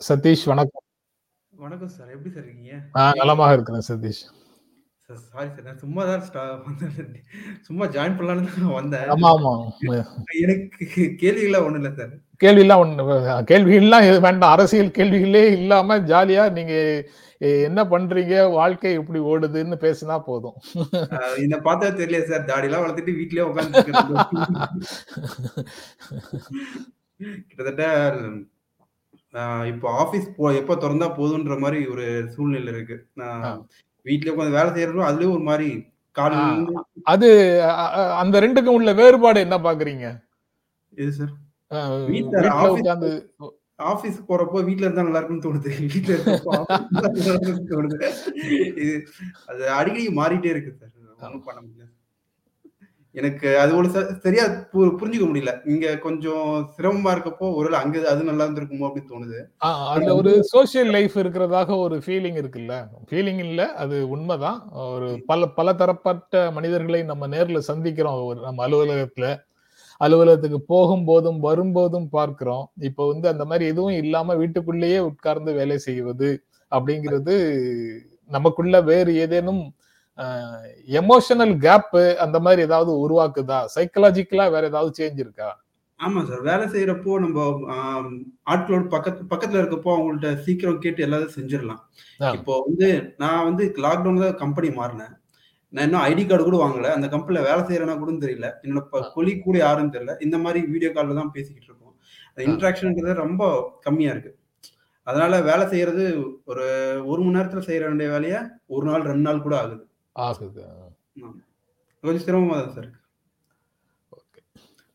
[0.00, 0.84] Sathish வணக்கம்.
[1.52, 2.74] வணக்கம் sir எப்படி sir இருக்கீங்க?
[3.00, 4.22] ஆ நலமாக இருக்கிறேன் சதீஷ்.
[5.06, 6.24] சார் சாரி சார் நான் சும்மா தான்.
[7.68, 9.08] சும்மா ஜாயின் பண்ணலான்னு தான் வந்தேன்.
[9.14, 9.52] ஆமா ஆமா.
[10.42, 10.84] எனக்கு
[11.22, 13.04] கேள்விகள்லாம் ஒண்ணும் இல்லை சார் கேள்வியெல்லாம் ஒண்ணு
[13.50, 14.52] கேள்விகள்லாம் எது வேண்டாம்.
[14.52, 16.74] அரசியல் கேள்விகளே இல்லாம ஜாலியா நீங்க
[17.40, 18.50] எ- என்ன பண்றீங்க?
[18.52, 20.56] வாழ்க்கை எப்படி ஓடுதுன்னு பேசினா போதும்.
[21.42, 22.48] என்னை பார்த்தா தெரியல சார்.
[22.50, 23.82] தாடிலாம் வளர்த்துட்டு வீட்லயே உட்காந்து
[27.48, 27.84] கிட்டத்தட்ட
[29.66, 32.96] இப்போ ஆபீஸ் போ எப்போ திறந்தா போதுன்ற மாதிரி ஒரு சூழ்நிலை இருக்கு.
[33.14, 33.66] நான்
[34.04, 35.68] வீட்லயே உட்காந்து வேலை செய்யறதும் அதுலயும் ஒரு மாதிரி
[37.12, 37.28] அது
[38.22, 40.06] அந்த ரெண்டுக்கும் உள்ள வேறுபாடு என்ன பாக்குறீங்க?
[40.96, 41.32] இது சார்?
[41.70, 43.10] அஹ், வீட்ல வீட்ல ஆபீஸ் உட்கார்ந்து
[43.86, 45.70] ஆபீஸ் போறப்போ வீட்ல இருந்தா நல்லா இருக்கும்னு தோணுது.
[45.86, 46.56] வீட்ல இருக்கப்போ
[47.70, 47.98] தோணுது.
[48.78, 48.94] இது
[49.48, 50.92] அது அடிக்கடி மாறிட்டே இருக்கு சார்.
[51.20, 51.86] ஒண்ணும் பண்ண முடியல.
[53.14, 54.42] எனக்கு அது ஒரு சரியா
[54.72, 55.52] புரிஞ்சுக்க முடியல.
[55.64, 56.44] இங்க கொஞ்சம்
[56.74, 59.38] சிரமமா இருக்கப்போ ஒருவேளை அங்க அது நல்லா இருந்திருக்குமோ அப்படின்னு தோணுது.
[59.88, 62.74] அதுல ஒரு சோசியல் லைஃப் இருக்கிறதாக ஒரு ஃபீலிங் இருக்குல்ல?
[63.08, 64.60] ஃபீலிங் இல்ல அது உண்மைதான்.
[64.90, 68.18] ஒரு பல பல தரப்பட்ட மனிதர்களை நம்ம நேர்ல சந்திக்கிறோம்.
[68.42, 69.28] நம்ம அலுவலகத்துல.
[70.00, 72.64] அலுவலகத்துக்கு போகும்போதும் வரும்போதும் பார்க்கிறோம்.
[72.88, 76.30] இப்போ வந்து அந்த மாதிரி எதுவும் இல்லாம வீட்டுக்குள்ளேயே உட்கார்ந்து வேலை செய்வது
[76.72, 77.34] அப்படிங்கிறது
[78.30, 79.62] நமக்குள்ள வேறு ஏதேனும்
[81.00, 81.94] எமோஷனல் கேப்
[82.24, 83.58] அந்த மாதிரி ஏதாவது உருவாக்குதா?
[83.76, 85.50] சைக்கலாஜிக்கலா வேற ஏதாவது சேஞ்ச் இருக்கா?
[86.00, 86.42] ஆமா சார்.
[86.42, 87.38] வேலை செய்யறப்போ நம்ம
[88.52, 91.82] ஆட்களோட பக்கத்து பக்கத்துல இருக்கப்போ அவங்கள்ட்ட சீக்கிரம் கேட்டு எல்லாத்தையும் செஞ்சிடலாம்.
[92.38, 92.88] இப்போ வந்து
[93.24, 95.14] நான் வந்து லாக்டவுன்ல கம்பெனி மாறினேன்.
[95.72, 96.88] நான் இன்னும் ஐடி கார்டு கூட வாங்கல.
[96.96, 98.48] அந்த கம்பெனில வேலை செய்யறேன்னா கூட தெரியல.
[98.64, 98.82] என்னோட
[99.16, 100.14] கொலி கூட யாருன்னு தெரியல.
[100.26, 101.94] இந்த மாதிரி வீடியோ கால்ல தான் பேசிக்கிட்டு இருக்கோம்.
[102.48, 103.42] இன்ட்ராக்ஷன்ன்றது ரொம்ப
[103.86, 104.32] கம்மியா இருக்கு.
[105.06, 106.02] அதனால வேலை செய்யறது
[106.50, 106.64] ஒரு
[107.10, 108.40] ஒரு மணி நேரத்துல செய்யற வேண்டிய வேலையை
[108.74, 109.84] ஒரு நாள் ரெண்டு நாள் கூட ஆகுது.
[110.16, 110.64] ஆகுது.
[112.04, 112.90] கொஞ்சம் சிரமமா தான் sir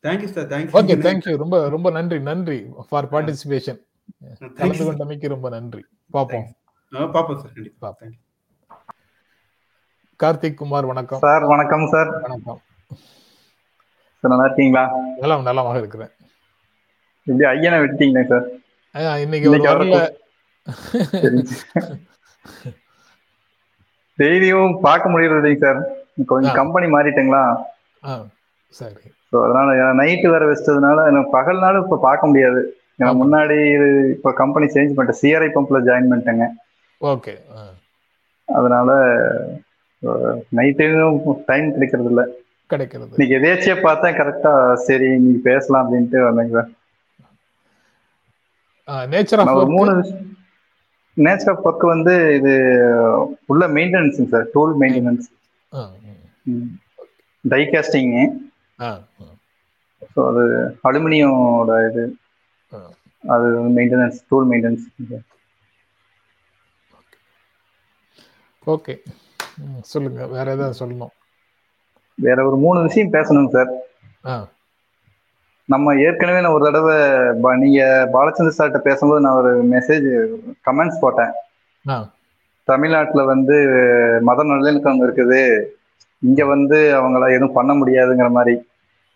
[0.03, 2.57] thank you sir thanks okay thank you ரொம்ப ரொம்ப நன்றி நன்றி
[2.89, 3.79] ஃபார் பார்ட்டிசிபேஷன்
[4.59, 5.83] கலந்து கொண்டமைக்கு ரொம்ப நன்றி.
[6.15, 6.47] பார்ப்போம்.
[7.15, 7.89] பாப்போம் சார் கண்டிப்பா.
[8.01, 8.21] தேங்க்யூ
[10.21, 11.21] கார்த்திக் குமார் வணக்கம்.
[11.23, 12.09] சார் வணக்கம் சார்.
[12.25, 12.59] வணக்கம்.
[14.19, 14.83] சார் நல்லா இருக்கீங்களா?
[15.23, 16.11] நலம் நலமாக இருக்கிறேன்.
[17.27, 18.45] இப்படி ஐயனை விட்டீங்களே சார்.
[19.23, 19.99] இன்னைக்கு ஒரு அவரை வரல
[24.19, 25.81] டெய்லியும் பார்க்க முடியறது சார்.
[26.31, 27.43] கொஞ்சம் கம்பெனி மாறிட்டேங்களா?
[28.79, 29.03] சரி.
[29.29, 32.61] ஸோ அதனால நைட்டு வேற வச்சதுனால எனக்கு பகல்னாலும் இப்போ பார்க்க முடியாது.
[32.99, 33.57] ஏன்னா முன்னாடி
[34.15, 36.45] இப்போ கம்பெனி சேஞ்ச் பண்ணிட்டேன் சிஆர்ஐ பம்ப்ல ஜாயின் பண்ணிட்டேங்க.
[37.01, 37.33] ஓகே.
[38.47, 38.89] அதனால
[40.57, 41.19] நைட்டும்
[41.49, 42.23] டைம் கிடைக்கிறது இல்ல
[42.69, 43.13] கிடைக்கிறது.
[43.13, 44.53] இன்னைக்கு எதேச்சியா பார்த்தேன் கரெக்டா
[44.85, 46.55] சரி நீங்க பேசலாம் அப்படின்ட்டு வந்தேங்க.
[46.55, 46.71] சார்
[49.13, 49.91] நேச்சர் ஆஃப் மூணு
[51.17, 52.53] நேச்சர் ஆஃப் ஒர்க் வந்து இது
[53.51, 55.27] உள்ள மெயின்டெனன்ஸுங்க sir tool maintenance
[57.43, 57.61] die
[60.11, 60.43] so அது
[60.87, 62.03] அலுமினியமோட இது.
[63.23, 64.85] அது மெயின்டெனன்ஸ் டூல் மெயின்டெனன்ஸ்
[68.67, 68.95] ஓகே.
[69.85, 70.27] சொல்லுங்க.
[70.27, 71.13] வேற ஏதாவது சொல்லணும்.
[72.17, 73.71] வேற ஒரு மூணு விஷயம் பேசணுங்க சார்.
[75.69, 76.95] நம்ம ஏற்கனவே நான் ஒரு தடவை
[77.57, 77.81] நீங்க
[78.13, 80.07] பாலச்சந்திர சார்கிட்ட பேசும்போது நான் ஒரு மெசேஜ்
[80.65, 81.33] கமெண்ட்ஸ் போட்டேன்.
[82.67, 83.55] தமிழ்நாட்டுல வந்து
[84.21, 85.41] மத நல்லிணக்கம் இருக்குது.
[86.21, 88.55] இங்க வந்து அவங்கள எதுவும் பண்ண முடியாதுங்கிற மாதிரி.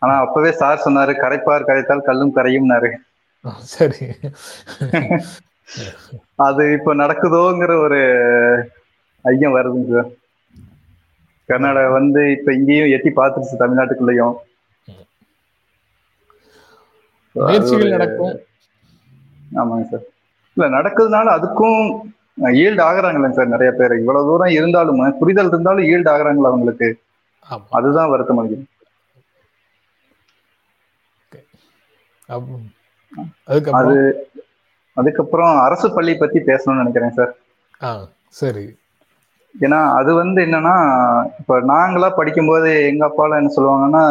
[0.01, 2.91] ஆனா அப்பவே சார் சொன்னாரு கரைப்பார் கரைத்தால் கல்லும் கரையும்னாரு.
[3.73, 4.05] சரி.
[6.39, 7.99] அது இப்ப நடக்குதோங்கிற ஒரு
[9.25, 10.09] ஐயம் வருதுங்க சார்.
[11.49, 14.35] கர்நாடகா வந்து இப்ப இங்கேயும் எட்டி பார்த்துருச்சு தமிழ்நாட்டுக்குள்ளேயும்.
[19.51, 20.05] ஆமாங்க சார்.
[20.53, 22.01] இல்ல நடக்குதுனால அதுக்கும்
[22.41, 23.97] ஈல்டு ஆகுறாங்களேங்க சார் நிறைய பேர்.
[23.97, 26.99] இவ்வளவு தூரம் இருந்தாலும் புரிதல் இருந்தாலும் ஈல்டு ஆகுறாங்களா அவங்களுக்கு?
[27.69, 28.65] அதுதான் வருத்தம் அளிக்குது
[32.27, 32.59] அப்ப-
[33.77, 34.29] அது
[34.93, 37.37] அதுக்கப்புறம் அரசு பள்ளி பத்தி பேசணும்னு நினைக்கிறேன் சார்.
[38.29, 38.78] சரி.
[39.55, 40.73] ஏன்னா அது வந்து என்னன்னா
[41.39, 44.03] இப்ப நாங்களா படிக்கும்போது எங்க அப்பாலாம் என்ன சொல்லுவாங்கன்னா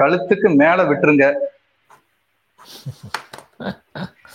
[0.00, 1.26] கழுத்துக்கு மேல விட்டுருங்க.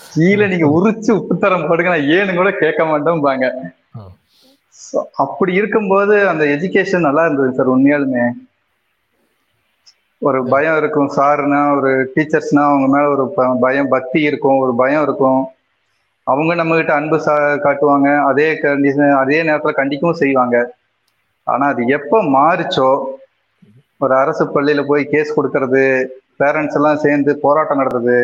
[0.08, 3.46] கீழே நீங்க உரிச்சு உப்புத்தரம் போடுங்க நான் ஏன்னு கூட கேட்க மாட்டோம்பாங்க.
[5.24, 8.26] அப்படி இருக்கும்போது அந்த எஜுகேஷன் நல்லா இருந்தது சார் உண்மையாலுமே.
[10.22, 13.26] ஒரு பயம் இருக்கும் சாருனா ஒரு டீச்சர்ஸ்னா அவங்க மேல ஒரு
[13.62, 15.42] பயம் பக்தி இருக்கும் ஒரு பயம் இருக்கும்.
[16.28, 17.18] அவங்க நம்ம கிட்ட அன்பு
[17.66, 18.10] காட்டுவாங்க.
[18.30, 20.56] அதே கண்டிஷன் அதே நேரத்துல கண்டிக்கவும் செய்வாங்க.
[21.48, 22.90] ஆனா அது எப்ப மாறுச்சோ
[24.02, 25.84] ஒரு அரசு பள்ளியில போய் கேஸ் கொடுக்கறது
[26.42, 28.18] பேரண்ட்ஸ் எல்லாம் சேர்ந்து போராட்டம் நடத்துறது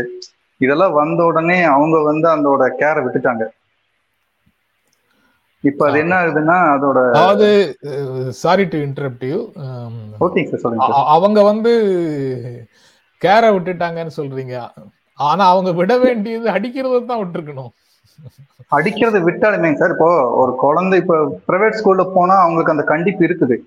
[0.61, 3.43] இதெல்லாம் வந்த உடனே அவங்க வந்து அதோட கேரை விட்டுட்டாங்க.
[5.63, 7.47] இப்ப அது என்ன ஆகுதுன்னா அதோட அதாவது
[8.41, 9.37] சாரி டு இன்டரப்ட் யூ
[10.25, 11.71] ஓகேங்க சார் சொல்லுங்க அவங்க வந்து
[13.21, 14.55] கேரை விட்டுட்டாங்கன்னு சொல்றீங்க.
[15.19, 17.71] ஆனா அவங்க விட வேண்டியது அடிக்கிறத தான் விட்டுருக்கணும்.
[18.75, 23.57] அடிக்கிறத விட்டாலுமேங்க சார் இப்போ ஒரு குழந்தை இப்போ பிரைவேட் ஸ்கூல்ல போனா அவங்களுக்கு அந்த கண்டிப்பு இருக்குது.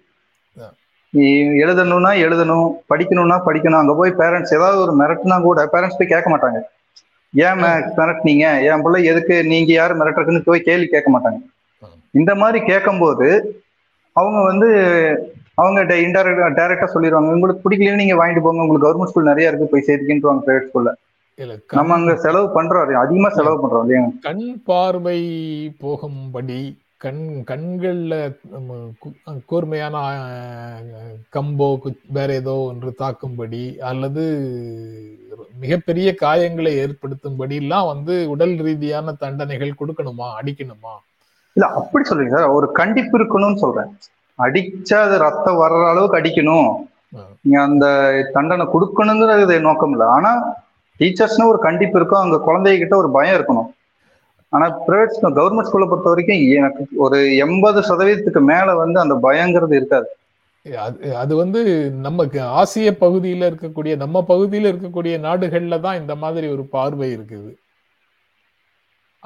[1.10, 6.36] நீ எழுதணும்னா எழுதணும் படிக்கணும்னா படிக்கணும் அங்க போய் பேரண்ட்ஸ் ஏதாவது ஒரு மிரட்டுனா கூட பேரண்ட்ஸ் போய் கேட்க
[6.36, 6.60] மாட்டாங்க.
[7.34, 8.72] ஏன் மிர- மிரட்டுனீங்க?
[8.72, 11.38] என் பிள்ளை எதுக்கு நீங்க யாரு மிரட்டுறதுன்னு போய் கேள்வி கேட்க மாட்டாங்க.
[12.10, 13.60] இந்த மாதிரி கேட்கும்போது
[14.12, 14.68] அவங்க வந்து
[15.54, 17.32] அவங்க இன்டைரக்ட் டைரக்டா சொல்லிடுவாங்க.
[17.32, 18.62] உங்களுக்கு பிடிக்கலன்னு நீங்க வாங்கிட்டு போங்க.
[18.62, 19.66] உங்களுக்கு கவர்மெண்ட் ஸ்கூல் நிறைய இருக்கு.
[19.66, 20.92] போய் சேர்த்துக்கின்றாங்க பிரைவேட் ஸ்கூல்ல
[21.38, 24.02] நம்ம அங்க செலவு பண்றோம் அதிகமா செலவு பண்றோம் இல்லையா?
[24.26, 25.20] கண் பார்வை
[25.82, 26.60] போகும்படி
[27.04, 28.14] கண் கண்கள்ல
[29.50, 29.96] கூர்மையான
[31.36, 31.66] கம்போ
[32.16, 34.24] வேற ஏதோ ஒன்று தாக்கும்படி அல்லது
[35.62, 40.94] மிகப்பெரிய காயங்களை ஏற்படுத்தும்படி எல்லாம் வந்து உடல் ரீதியான தண்டனைகள் கொடுக்கணுமா அடிக்கணுமா?
[41.56, 42.56] இல்ல அப்படி சொல்றீங்க சார்.
[42.58, 43.90] ஒரு கண்டிப்பு இருக்கணும்னு சொல்றேன்.
[44.38, 46.70] அடிச்சா அது ரத்தம் வர்ற அளவுக்கு அடிக்கணும்.
[47.42, 47.86] நீங்க அந்த
[48.36, 50.08] தண்டனை கொடுக்கணுங்கிறது நோக்கம் இல்லை.
[50.16, 50.32] ஆனா
[51.00, 52.22] டீச்சர்ஸ்னா ஒரு கண்டிப்பு இருக்கும்.
[52.24, 53.70] அங்க குழந்தைகிட்ட ஒரு பயம் இருக்கணும்.
[54.52, 60.08] ஆனா பிரைவேட் கவர்மெண்ட் ஸ்கூலை பொறுத்த வரைக்கும் எனக்கு ஒரு எண்பது சதவீதத்துக்கு மேல வந்து அந்த பயங்கிறது இருக்காது.
[61.22, 61.60] அது வந்து
[62.06, 67.50] நமக்கு ஆசிய பகுதியில இருக்கக்கூடிய நம்ம பகுதியில இருக்கக்கூடிய நாடுகள்ல தான் இந்த மாதிரி ஒரு பார்வை இருக்குது.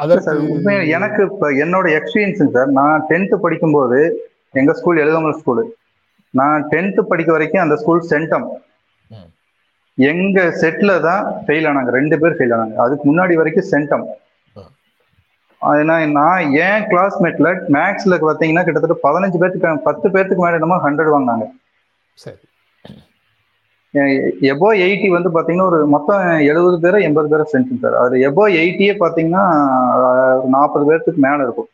[0.03, 4.01] அதற்கு எனக்கு இப்ப என்னோட எக்ஸ்பீரியன்ஸுங்க சார் நான் டென்த்து படிக்கும்போது
[4.61, 5.65] எங்க ஸ்கூல் எழுதவங்க ஸ்கூலு
[6.35, 8.47] நான் டென்த்து படிக்க வரைக்கும் அந்த ஸ்கூல் சென்டம்
[10.09, 11.91] எங்க செட்ல தான் ஃபெயில் ஆனாங்க.
[11.99, 12.77] ரெண்டு பேர் ஃபெயில் ஆனாங்க.
[12.85, 14.05] அதுக்கு முன்னாடி வரைக்கும் சென்டம்.
[15.63, 21.47] ஏன்னா நான் என் கிளாஸ்மேட்ல மேக்ஸ்ல பாத்தீங்கன்னா கிட்டத்தட்ட பதினஞ்சு பேர்த்துக்கு பத்து பேர்த்துக்கு மேல என்னமோ ஹண்ட்ரட் வாங்கினாங்க.
[22.25, 22.41] சரி.
[24.53, 27.97] எபோ எயிட்டி வந்து பாத்தீங்கன்னா ஒரு மொத்தம் எழுபது பேரோ எண்பது பேரோ சென்டம் சார்.
[28.05, 29.45] அது எபோ எயிட்டியே பாத்தீங்கன்னா
[30.55, 31.71] நாற்பது பேர்த்துக்கு மேல இருக்கும்.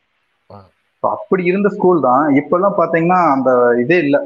[1.03, 3.51] அப்படி இருந்த ஸ்கூல் தான் இப்பெல்லாம் பாத்தீங்கன்னா அந்த
[3.83, 4.21] இதே இல்லை.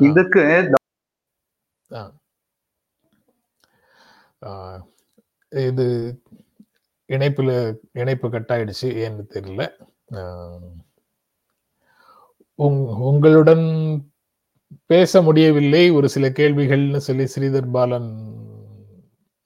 [0.00, 0.42] இதுக்கு
[5.48, 6.18] இது
[7.06, 9.70] இணைப்பில் இணைப்பு கட் ஆயிடுச்சு ஏன்னு தெரியல.
[12.58, 14.04] உங்- உங்களுடன்
[14.86, 15.90] பேச முடியவில்லை.
[15.90, 18.38] ஒரு சில கேள்விகள்னு சொல்லி ஸ்ரீதர் பாலன்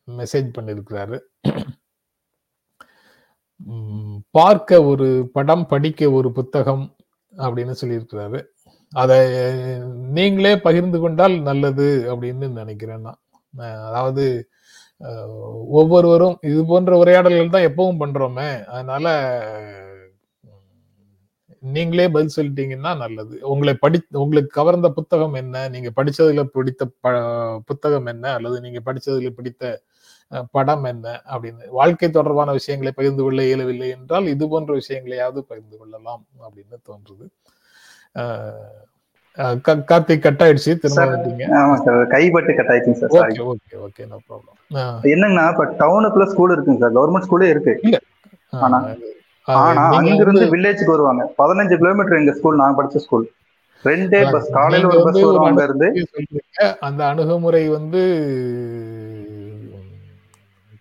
[0.07, 1.21] மெசேஜ் பண்ணியிருக்கிறாரு.
[4.31, 6.97] பார்க்க ஒரு படம் படிக்க ஒரு புத்தகம்
[7.37, 8.45] அப்படின்னு சொல்லியிருக்கிறாரு.
[8.91, 9.33] அதை
[9.89, 13.21] நீங்களே பகிர்ந்து கொண்டால் நல்லது அப்படின்னு நினைக்கிறேன் நான்.
[13.57, 14.49] அதாவது
[15.69, 18.65] ஒவ்வொருவரும் இது போன்ற உரையாடல்கள் தான் எப்பவும் பண்றோமே.
[18.65, 19.09] அதனால
[21.61, 23.49] நீங்களே பதில் சொல்லிட்டீங்கன்னா நல்லது.
[23.49, 25.69] உங்களை படி உங்களுக்கு கவர்ந்த புத்தகம் என்ன?
[25.69, 28.33] நீங்க படிச்சதுல பிடித்த ப- புத்தகம் என்ன?
[28.33, 29.83] அல்லது நீங்க படிச்சதுல பிடித்த
[30.51, 31.23] படம் என்ன?
[31.29, 31.69] அப்படின்னு.
[31.69, 37.29] வாழ்க்கை தொடர்பான விஷயங்களை பகிர்ந்து கொள்ள இயலவில்லை என்றால் இது போன்ற விஷயங்களையாவது பகிர்ந்து கொள்ளலாம் அப்படின்னு தோன்றுது.
[39.89, 41.05] கார்த்திக் கட் ஆயிடுச்சு திரும்ப
[41.61, 46.55] ஆமா சார் கைப்பட்டு கட் ஆயிடுச்சுங்க sir okay okay okay no problem என்னன்னா இப்ப டவுனுக்குள்ள ஸ்கூல்
[46.55, 47.72] இருக்குங்க சார் கவர்மெண்ட் ஸ்கூலே இருக்கு.
[47.87, 47.99] இல்ல.
[48.53, 48.78] ஆனா
[49.49, 51.24] ஆனா அங்க இருந்து வில்லேஜுக்கு வருவாங்க.
[51.41, 53.26] பதினஞ்சு கிலோமீட்டர் எங்க ஸ்கூல் நான் படிச்ச ஸ்கூல்
[53.85, 55.89] ரெண்டே பஸ் காலையில ஒரு பஸ் வரும் அங்க இருந்து
[56.87, 58.03] அந்த அணுகுமுறை வந்து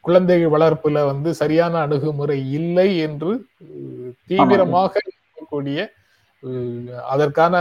[0.03, 3.31] குழந்தைகள் வளர்ப்புல வந்து சரியான அணுகுமுறை இல்லை என்று
[4.29, 5.79] தீவிரமாக இருக்கக்கூடிய
[7.11, 7.55] அதற்கான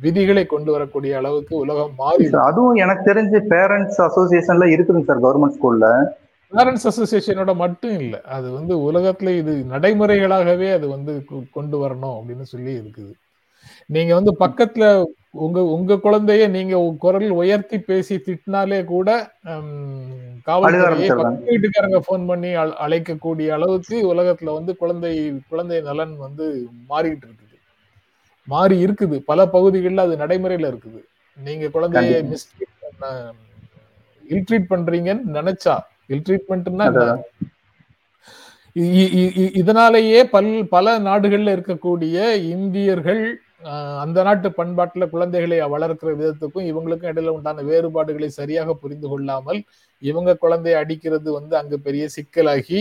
[0.00, 5.88] விதிகளை கொண்டு வரக்கூடிய அளவுக்கு உலகம் மாறி அதுவும் எனக்கு தெரிஞ்சு பேரண்ட்ஸ் அசோசியேஷன்ல இருக்குதுங்க சார் கவர்மெண்ட் ஸ்கூல்ல
[6.52, 8.20] பேரண்ட்ஸ் அசோசியேஷனோட மட்டும் இல்லை.
[8.22, 11.12] அது வந்து உலகத்துல இது நடைமுறைகளாகவே அது வந்து
[11.52, 13.12] கொண்டு வரணும் அப்படின்னு சொல்லி இருக்குது.
[13.86, 14.84] நீங்க வந்து பக்கத்துல
[15.30, 19.08] உங்க உங்க குழந்தைய நீங்க குரல் உயர்த்தி பேசி திட்டினாலே கூட
[20.46, 21.08] காவல்துறையை.
[21.08, 25.12] பக்கத்து வீட்டுக்காரங்க ஃபோன் பண்ணி அழ- அழைக்கக்கூடிய அளவுக்கு உலகத்துல வந்து குழந்தை
[25.48, 26.46] குழந்தை நலன் வந்து
[26.88, 27.43] மாறிட்டு இருக்குது
[28.48, 29.16] மாறி இருக்குது.
[29.30, 31.00] பல பகுதிகளில் அது நடைமுறையில இருக்குது.
[31.38, 32.16] நீங்க குழந்தைய.
[32.32, 32.72] மிஸ்ட்ரீட்
[34.24, 35.74] இல்ட்ரீட் பண்றீங்கன்னு நினைச்சா
[36.14, 36.86] இல்ட்ரீட்மெண்ட்னா
[39.60, 42.16] இதனாலேயே பல் பல நாடுகள்ல இருக்கக்கூடிய
[42.54, 43.20] இந்தியர்கள்
[44.02, 49.60] அந்த நாட்டு பண்பாட்டுல குழந்தைகளை வளர்க்கிற விதத்துக்கும் இவங்களுக்கும் இடையில உண்டான வேறுபாடுகளை சரியாக புரிந்து கொள்ளாமல்
[50.02, 52.80] இவங்க குழந்தையை அடிக்கிறது வந்து அங்க பெரிய சிக்கலாகி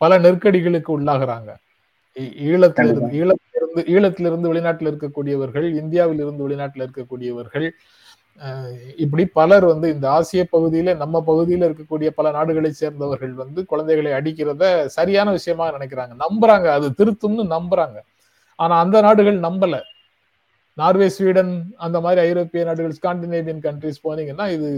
[0.00, 1.50] பல நெருக்கடிகளுக்கு உள்ளாகுறாங்க.
[2.16, 7.66] ஈ- ஈழத்துல இருந்து ஈழத்திலிருந்து ஈழத்திலிருந்து வெளிநாட்டில் இருக்கக்கூடியவர்கள் இந்தியாவில் இருந்து வெளிநாட்டில் இருக்கக்கூடியவர்கள்
[8.96, 14.64] இப்படி பலர் வந்து இந்த ஆசிய பகுதியில நம்ம பகுதியில இருக்கக்கூடிய பல நாடுகளை சேர்ந்தவர்கள் வந்து குழந்தைகளை அடிக்கிறத
[14.88, 16.14] சரியான விஷயமா நினைக்கிறாங்க.
[16.24, 16.66] நம்புறாங்க.
[16.74, 17.96] அது திருத்தும்னு நம்புறாங்க.
[18.58, 19.76] ஆனா அந்த நாடுகள் நம்பல.
[20.78, 24.70] நார்வே ஸ்வீடன் அந்த மாதிரி ஐரோப்பிய நாடுகள் ஸ்காண்டினேவியன் கண்ட்ரிஸ் போனீங்கன்னா இது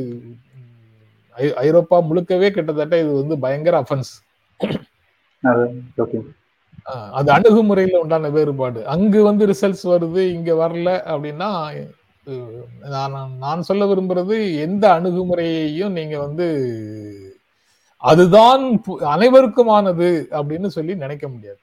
[1.61, 4.13] ஐரோப்பா முழுக்கவே கிட்டத்தட்ட இது வந்து பயங்கர அஃபென்ஸ்
[7.19, 8.81] அது அணுகுமுறையில உண்டான வேறுபாடு.
[8.95, 11.51] அங்கு வந்து ரிசல்ட்ஸ் வருது இங்க வரல அப்படின்னா
[12.95, 13.15] நான்
[13.45, 16.47] நான் சொல்ல விரும்புறது எந்த அணுகுமுறையையும் நீங்க வந்து
[18.03, 18.65] அதுதான்
[19.15, 20.09] அனைவருக்குமானது
[20.39, 21.61] அப்படின்னு சொல்லி நினைக்க முடியாது.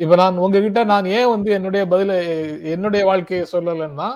[0.00, 2.12] இப்ப நான் உங்ககிட்ட நான் ஏன் வந்து என்னுடைய பதில
[2.74, 4.08] என்னுடைய வாழ்க்கையை சொல்லலைன்னா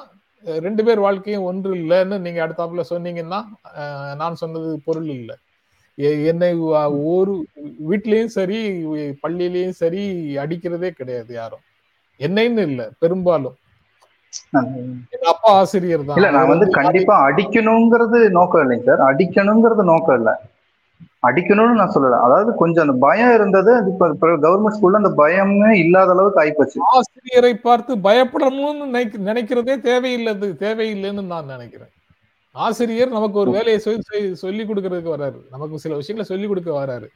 [0.44, 3.40] ரெண்டு பேர் வாழ்க்கையும் ஒன்று இல்லைன்னு நீங்க அடுத்தாப்புல சொன்னீங்கன்னா
[4.22, 5.36] நான் சொன்னது பொருள் இல்லை.
[6.28, 6.48] என்னை
[7.10, 7.34] ஒரு
[7.90, 8.58] வீட்லயும் சரி
[9.22, 10.02] பள்ளியிலயும் சரி
[10.36, 11.64] அடிக்கிறதே கிடையாது யாரும்.
[12.20, 13.56] என்னைன்னு இல்லை பெரும்பாலும்.
[15.32, 16.16] அப்பா ஆசிரியர் தான்.
[16.18, 19.02] இல்ல நான் வந்து கண்டிப்பா அடிக்கணுங்கிறது நோக்கம் இல்லைங்க சார்.
[19.10, 20.32] அடிக்கணுங்கிறது நோக்கம் இல்ல.
[21.22, 22.18] அடிக்கணும்னு நான் சொல்லல.
[22.26, 24.08] அதாவது கொஞ்சம் அந்த பயம் இருந்தது இப்ப
[24.44, 26.78] கவர்மெண்ட் ஸ்கூல்ல அந்த பயமே இல்லாத அளவுக்கு ஆயிப்போச்சு.
[26.94, 28.86] ஆசிரியரை பார்த்து பயப்படணும்னு
[29.28, 31.92] நினைக்கிறதே தேவையில்லது தேவையில்லைன்னு நான் நினைக்கிறேன்.
[32.54, 33.78] ஆசிரியர் நமக்கு ஒரு வேலையை
[34.42, 35.38] சொல்லி கொடுக்கறதுக்கு வராரு.
[35.54, 37.08] நமக்கு சில விஷயங்களை சொல்லி கொடுக்க வராரு.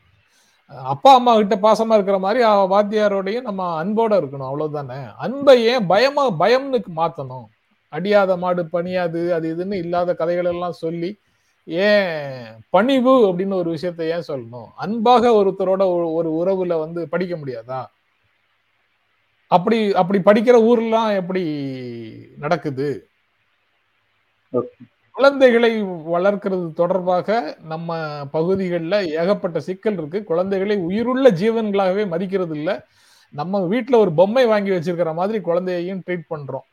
[0.92, 2.40] அப்பா அம்மா கிட்ட பாசமா இருக்கிற மாதிரி
[2.72, 4.48] வாத்தியாரோடையும் நம்ம அன்போட இருக்கணும்.
[4.50, 4.98] அவ்வளவுதானே?
[5.26, 7.46] அன்பை ஏன் பயமா பயம்னு மாத்தணும்?
[7.92, 11.10] அடியாத மாடு பணியாது அது இதுன்னு இல்லாத கதைகள் எல்லாம் சொல்லி
[11.66, 12.10] ஏன்
[12.74, 14.68] பணிவு அப்படின்னு ஒரு விஷயத்த ஏன் சொல்லணும்?
[14.84, 15.82] அன்பாக ஒருத்தரோட
[16.18, 17.80] ஒரு உறவுல வந்து படிக்க முடியாதா?
[19.50, 21.44] அப்படி அப்படி படிக்கிற ஊர்லாம் எப்படி
[22.44, 22.88] நடக்குது?
[25.18, 25.70] குழந்தைகளை
[26.14, 27.28] வளர்க்கிறது தொடர்பாக
[27.72, 27.96] நம்ம
[28.30, 30.18] பகுதிகளில் ஏகப்பட்ட சிக்கல் இருக்கு.
[30.24, 32.70] குழந்தைகளை உயிருள்ள ஜீவன்களாகவே மதிக்கிறது இல்ல
[33.34, 36.66] நம்ம வீட்டுல ஒரு பொம்மை வாங்கி வச்சிருக்கிற மாதிரி குழந்தையையும் ட்ரீட் பண்றோம்.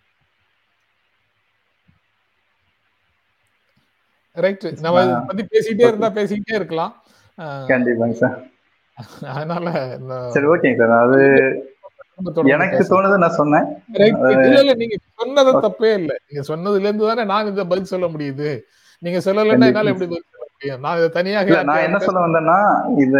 [4.35, 6.93] ரைட் நம்ம பத்தி பேசிட்டே இருந்தா பேசிக்கிட்டே இருக்கலாம்.
[7.71, 8.37] கண்டிப்பாங்க சார்.
[9.35, 9.67] அதனால
[10.35, 10.93] சரி ஓகேங்க சார்.
[11.05, 11.19] அது
[12.55, 13.65] எனக்கு தோணுது நான் சொன்னேன்.
[14.81, 16.11] நீங்க சொன்னது தப்பே இல்ல.
[16.27, 18.49] நீங்க சொன்னதுல இருந்து தானே நான் இந்த பதில் சொல்ல முடியுது.
[19.01, 20.81] நீங்க சொல்லலைன்னா என்னால எப்படி பதில் சொல்ல முடியும்?
[20.81, 22.59] நான் இதை தனியாக நான் என்ன சொல்ல வந்தேன்னா
[23.03, 23.15] இத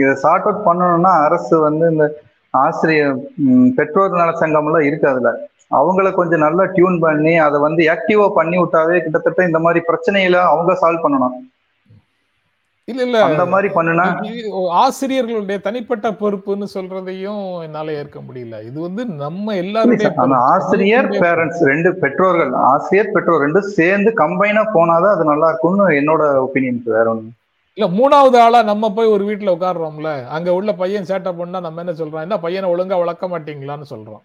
[0.00, 2.06] இத சார்ட் அவுட் பண்ணணும்னா அரசு வந்து இந்த
[2.54, 3.16] ஆசிரியர்
[3.78, 5.30] பெற்றோர் நல சங்கம் எல்லாம் இருக்கு அதுல
[5.70, 10.72] அவங்கள கொஞ்சம் நல்லா டியூன் பண்ணி அதை வந்து ஆக்டிவா பண்ணி விட்டாவே கிட்டத்தட்ட இந்த மாதிரி பிரச்சனையில அவங்க
[10.80, 11.34] சால்வ் பண்ணணும்.
[12.90, 13.18] இல்ல இல்ல.
[13.26, 14.04] அந்த மாதிரி பண்ணுனா?
[14.80, 18.56] ஆசிரியர்களுடைய தனிப்பட்ட பொறுப்புன்னு சொல்றதையும் என்னால ஏற்க முடியல.
[18.68, 20.10] இது வந்து நம்ம எல்லாருடைய
[20.50, 26.82] ஆசிரியர் பேரண்ட்ஸ் ரெண்டு பெற்றோர்கள் ஆசிரியர் பெற்றோர் ரெண்டு சேர்ந்து கம்பைனா போனாதான் அது நல்லா இருக்கும்னு என்னோட ஒப்பீனியன்
[26.96, 27.30] வேற ஒண்ணு
[27.78, 27.86] இல்ல.
[27.98, 32.24] மூணாவது ஆளா நம்ம போய் ஒரு வீட்டுல உட்காடுறோம்ல அங்க உள்ள பையன் சேட்டை பண்ணா நம்ம என்ன சொல்றோம்?
[32.26, 34.22] என்ன பையனை ஒழுங்கா வளர்க்க மாட்டீங்களான்னு சொல்றோம்.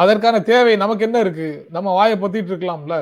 [0.00, 1.46] அதற்கான தேவை நமக்கு என்ன இருக்கு?
[1.70, 2.96] நம்ம வாயை பொத்திட்டு இருக்கலாம்ல.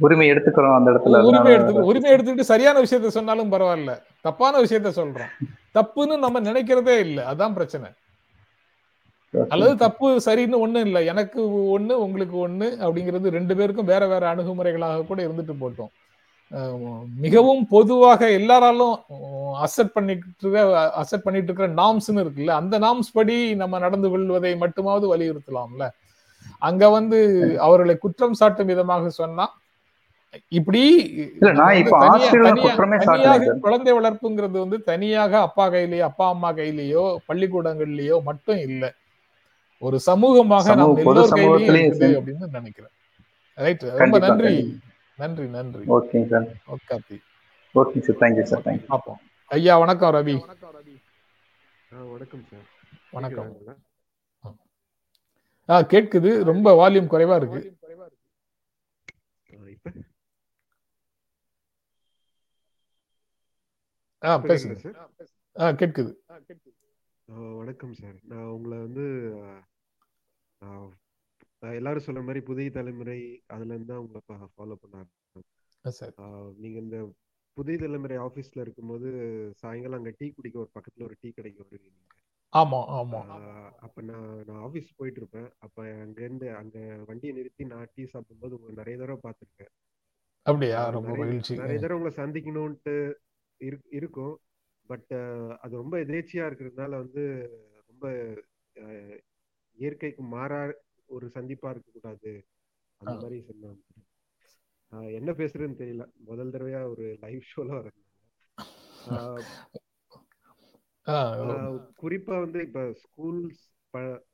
[0.00, 1.18] உரிமை எடுத்துக்கிறோம் அந்த இடத்துல.
[1.30, 3.92] உரிமை எடுத்து உரிமை எடுத்துக்கிட்டு சரியான விஷயத்த சொன்னாலும் பரவாயில்ல.
[4.26, 5.34] தப்பான விஷயத்த சொல்றோம்.
[5.78, 7.24] தப்புன்னு நம்ம நினைக்கிறதே இல்லை.
[7.32, 7.90] அதான் பிரச்சனை.
[9.34, 11.00] அல்லது தப்பு சரின்னு ஒண்ணு இல்லை.
[11.12, 11.40] எனக்கு
[11.76, 15.92] ஒண்ணு உங்களுக்கு ஒண்ணு அப்படிங்கிறது ரெண்டு பேருக்கும் வேற வேற அணுகுமுறைகளாக கூட இருந்துட்டு போட்டோம்.
[17.24, 18.94] மிகவும் பொதுவாக எல்லாராலும்
[19.66, 20.50] அசெப்ட் பண்ணிட்டு
[21.02, 25.86] அசெப்ட் பண்ணிட்டு இருக்கிற நாம்ஸ்னு இருக்குல்ல அந்த நாம்ஸ் படி நம்ம நடந்து கொள்வதை மட்டுமாவது வலியுறுத்தலாம்ல?
[26.68, 27.18] அங்க வந்து
[27.66, 29.46] அவர்களை குற்றம் சாட்டும் விதமாக சொன்னா
[30.58, 30.80] இப்படி
[33.66, 38.84] குழந்தை வளர்ப்புங்கிறது வந்து தனியாக அப்பா கையிலயோ அப்பா அம்மா கையிலயோ பள்ளிக்கூடங்கள்லயோ மட்டும் இல்ல.
[39.82, 42.92] ஒரு சமூகமாக நம்ம எல்லோரும் கையிலயும் அப்படின்னு நினைக்கிறேன்.
[43.58, 44.54] ரைட் ரொம்ப நன்றி.
[45.18, 45.84] நன்றி நன்றி.
[45.96, 47.16] Okay sir okay
[47.74, 49.20] okay sir thank you sir thank you பார்ப்போம்.
[49.50, 50.36] ஐயா வணக்கம் ரவி.
[52.14, 52.66] வணக்கம் சார்
[53.16, 53.50] வணக்கம்
[55.68, 56.30] ஆ கேட்குது.
[56.48, 57.60] ரொம்ப வால்யூம் குறைவா இருக்கு.
[64.24, 64.74] ஆ பேசுங்க.
[64.82, 64.98] சார்?
[65.60, 66.12] ஆ கேட்குது.
[67.56, 68.16] வணக்கம் சார்.
[68.30, 69.04] நான் உங்களை வந்து
[71.60, 74.22] எல்லாரும் சொல்ற மாதிரி புதிய தலைமுறை அதுல இருந்து உங்களை
[74.56, 75.04] ஃபாலோ பண்ண
[76.62, 76.98] நீங்க இந்த
[77.52, 79.08] புதிய தலைமுறை ஆபீஸ்ல இருக்கும்போது
[79.56, 82.00] சாயங்காலம் அங்க டீ குடிக்க ஒரு பக்கத்துல ஒரு டீ கடைக்கு வருவீங்க.
[82.52, 83.20] ஆமா ஆமா.
[83.86, 85.48] அப்ப நான் நான் ஆபீஸ் போயிட்டு இருப்பேன்.
[85.58, 89.72] அப்ப அங்க இருந்து அங்க வண்டியை நிறுத்தி நான் டீ சாப்பிடும்போது உங்களை நிறைய தடவை பார்த்துருக்கேன்.
[90.46, 90.80] அப்படியா?
[90.96, 91.54] ரொம்ப மகிழ்ச்சி.
[91.62, 92.94] நிறைய தடவை உங்களை சந்திக்கணும்ட்டு
[93.90, 94.34] இருக்கும்.
[94.90, 95.12] பட்
[95.60, 97.22] அது ரொம்ப எதேச்சியா இருக்கிறதுனால வந்து
[97.86, 98.04] ரொம்ப
[99.76, 100.60] இயற்கைக்கு மாறா
[101.06, 102.32] ஒரு சந்திப்பா இருக்க கூடாது
[103.00, 103.82] அந்த மாதிரி சொன்னாங்க
[105.12, 106.04] என்ன பேசுறதுன்னு தெரியல.
[106.24, 107.98] முதல் தடவையா ஒரு லைவ் ஷோல வரேன்
[111.98, 113.62] குறிப்பா வந்து இப்ப ஸ்கூல்ஸ்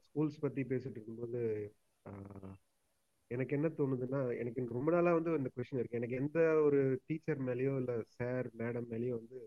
[0.04, 1.40] ஸ்கூல்ஸ் பத்தி பேசிட்டு இருக்கும்போது
[3.30, 5.98] எனக்கு என்ன தோணுதுன்னா எனக்கு ரொம்ப நாளா வந்து இந்த கொஸ்டின் இருக்கு.
[6.00, 9.38] எனக்கு எந்த ஒரு டீச்சர் மேலேயோ இல்ல சார் மேடம் மேலேயோ வந்து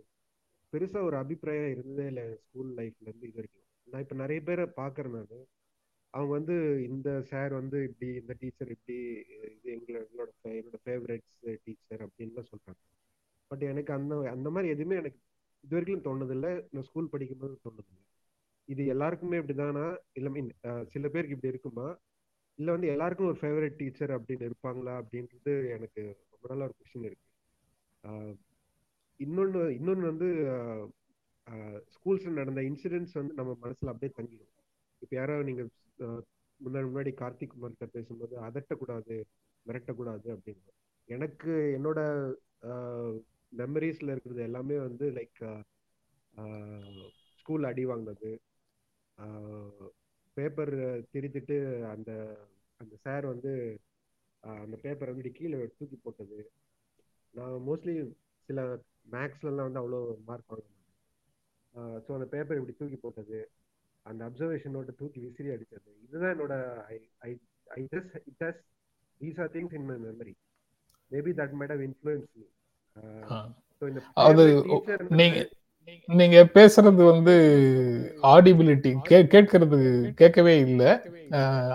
[0.73, 3.65] பெருசா ஒரு அபிப்பிராயம் இருந்ததே இல்லை ஸ்கூல் லைஃப்ல இருந்து இது வரைக்கும்.
[3.87, 5.43] நான் இப்ப நிறைய பேரை பாக்குறேன் நான்.
[6.13, 6.55] அவங்க வந்து
[6.87, 8.95] இந்த சார் வந்து இப்படி இந்த டீச்சர் இப்படி
[9.55, 12.81] இது எங்களோட எங்களோட என்னோட ஃபேவரட்ஸ் டீச்சர் அப்படின்லாம் சொல்றாங்க.
[13.51, 15.19] பட் எனக்கு அந்த அந்த மாதிரி எதுவுமே எனக்கு
[15.63, 18.01] இது வரைக்கும் தோணுதில்லை நான் ஸ்கூல் படிக்கும்போது தோணுதில்லை
[18.69, 19.85] இது எல்லாருக்குமே இப்படிதானா?
[20.17, 20.49] இல்லை மீன்
[20.93, 21.87] சில பேருக்கு இப்படி இருக்குமா?
[22.59, 26.01] இல்லை வந்து எல்லாருக்கும் ஒரு ஃபேவரட் டீச்சர் அப்படின்னு இருப்பாங்களா அப்படின்றது எனக்கு
[26.31, 27.27] ரொம்ப நாளா ஒரு கொஸ்டின் இருக்கு.
[29.19, 30.29] இன்னொன்று இன்னொன்று வந்து
[31.95, 34.51] ஸ்கூல்ஸ்ல நடந்த இன்சிடென்ட்ஸ் வந்து நம்ம மனசில் அப்படியே தங்கிடும்
[35.01, 35.69] இப்போ யாராவது நீங்கள்
[36.59, 39.15] முன்னாடி முன்னாடி கார்த்திக் குமார்கிட்ட பேசும்போது அதட்டக்கூடாது
[39.65, 40.71] மிரட்டக்கூடாது அப்படின்னு.
[41.09, 41.99] எனக்கு என்னோட
[43.51, 45.41] மெமரிஸ்ல இருக்கிறது எல்லாமே வந்து லைக்
[47.39, 48.31] ஸ்கூல் அடி வாங்கினது
[50.37, 50.73] பேப்பர்
[51.13, 51.57] திருத்திட்டு
[51.93, 52.11] அந்த
[52.79, 53.51] அந்த சார் வந்து
[54.63, 56.39] அந்த பேப்பரை வந்து கீழே தூக்கி போட்டது.
[57.33, 57.95] நான் மோஸ்ட்லி
[58.49, 58.59] சில
[59.15, 60.97] மேக்ஸ்லலாம் வந்து அவ்வளோ மார்க் வாங்க மாட்டேன்.
[62.05, 63.39] ஸோ அந்த பேப்பர் இப்படி தூக்கி போட்டது.
[64.05, 65.89] அந்த அப்சர்வேஷன் நோட்டை தூக்கி விசிறி அடிச்சது.
[66.05, 66.55] இதுதான் என்னோட
[66.93, 67.31] I I
[67.77, 68.61] I just it has
[69.21, 70.35] these are things in my memory
[71.11, 72.47] maybe that might have influence me
[74.27, 74.43] அது
[75.21, 75.39] நீங்க
[76.19, 77.33] நீங்க பேசுறது வந்து
[78.33, 79.79] ஆடிபிலிட்டி கேட்கறது
[80.21, 80.89] கேட்கவே இல்லை.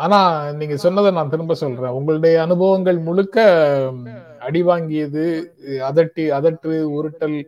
[0.05, 0.19] ஆனா
[0.59, 1.97] நீங்க சொன்னதை நான் திரும்ப சொல்றேன்.
[1.99, 3.47] உங்களுடைய அனுபவங்கள் முழுக்க
[4.49, 5.25] அடி வாங்கியது
[5.91, 7.39] அதட்டி அதட்டு உருட்டல்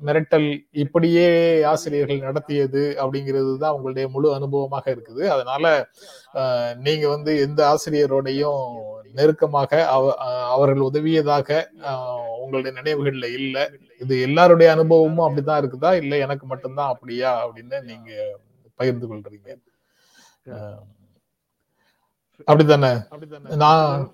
[0.00, 0.48] மிரட்டல்
[0.82, 1.26] இப்படியே
[1.70, 5.22] ஆசிரியர்கள் நடத்தியது அப்படிங்கிறது தான் உங்களுடைய முழு அனுபவமாக இருக்குது.
[5.34, 5.64] அதனால
[6.86, 8.64] நீங்க வந்து எந்த ஆசிரியரோடையும்
[9.18, 9.82] நெருக்கமாக
[10.54, 11.48] அவர்கள் உதவியதாக
[12.42, 13.56] உங்களுடைய நினைவுகள்ல இல்ல.
[14.00, 15.90] இது எல்லாருடைய அனுபவமும் அப்படிதான் இருக்குதா?
[16.02, 17.30] இல்ல எனக்கு மட்டும்தான் அப்படியா?
[17.44, 18.10] அப்படின்னு நீங்க
[18.80, 19.48] பகிர்ந்து கொள்றீங்க.
[22.48, 22.92] அப்படித்தானே?
[23.64, 24.04] நான்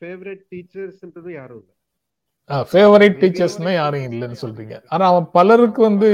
[0.00, 1.72] ஃபேவரட் டீச்சர்ஸ்ன்றது யாரும் இல்ல.
[2.70, 4.74] ஃபேவரட் டீச்சர்ஸ்னா யாரும் இல்லைன்னு சொல்றீங்க.
[4.88, 6.08] ஆனா அவன் பலருக்கு வந்து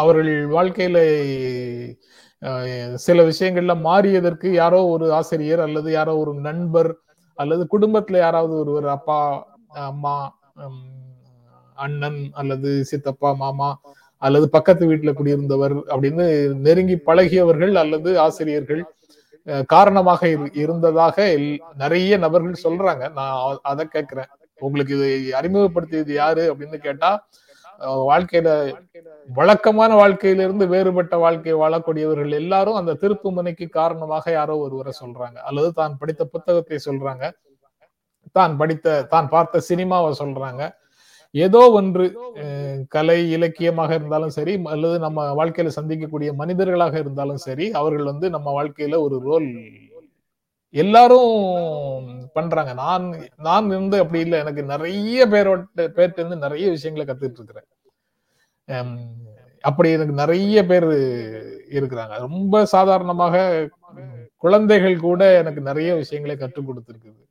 [0.00, 0.98] அவர்கள் வாழ்க்கையில
[3.06, 6.90] சில விஷயங்கள்ல மாறியதற்கு யாரோ ஒரு ஆசிரியர் அல்லது யாரோ ஒரு நண்பர்
[7.38, 9.18] அல்லது குடும்பத்துல யாராவது ஒருவர் அப்பா
[9.84, 10.14] அம்மா
[11.86, 13.70] அண்ணன் அல்லது சித்தப்பா மாமா
[14.22, 16.24] அல்லது பக்கத்து வீட்டுல குடியிருந்தவர் அப்படின்னு
[16.66, 18.82] நெருங்கி பழகியவர்கள் அல்லது ஆசிரியர்கள்
[19.72, 20.28] காரணமாக
[20.62, 21.16] இருந்ததாக
[21.82, 23.04] நிறைய நபர்கள் சொல்றாங்க.
[23.18, 24.30] நான் அதை கேட்கிறேன்
[24.66, 25.08] உங்களுக்கு இது
[25.38, 27.10] அறிமுகப்படுத்தியது யாரு அப்படின்னு கேட்டா
[28.10, 28.48] வாழ்க்கையில
[29.38, 35.38] வழக்கமான வாழ்க்கையிலிருந்து வேறுபட்ட வாழ்க்கையை வாழக்கூடியவர்கள் எல்லாரும் அந்த திருப்பு முனைக்கு காரணமாக யாரோ ஒருவரை சொல்றாங்க.
[35.48, 37.24] அல்லது தான் படித்த புத்தகத்தை சொல்றாங்க.
[38.38, 40.62] தான் படித்த தான் பார்த்த சினிமாவை சொல்றாங்க.
[41.34, 42.04] ஏதோ ஒன்று
[42.94, 48.98] கலை இலக்கியமாக இருந்தாலும் சரி அல்லது நம்ம வாழ்க்கையில சந்திக்கக்கூடிய மனிதர்களாக இருந்தாலும் சரி அவர்கள் வந்து நம்ம வாழ்க்கையில
[49.06, 49.48] ஒரு ரோல்
[50.74, 51.30] எல்லாரும்
[52.36, 52.72] பண்றாங்க.
[52.82, 53.06] நான்
[53.46, 54.38] நான் இருந்து அப்படி இல்லை.
[54.44, 55.62] எனக்கு நிறைய பேரோட
[55.98, 57.68] பேர்ட்ட இருந்து நிறைய விஷயங்களை கத்துட்டு இருக்கிறேன்.
[59.64, 60.88] அப்படி எனக்கு நிறைய பேர்
[61.78, 62.14] இருக்கிறாங்க.
[62.26, 63.36] ரொம்ப சாதாரணமாக
[64.44, 67.22] குழந்தைகள் கூட எனக்கு நிறைய விஷயங்களை கற்றுக் கொடுத்துருக்குது.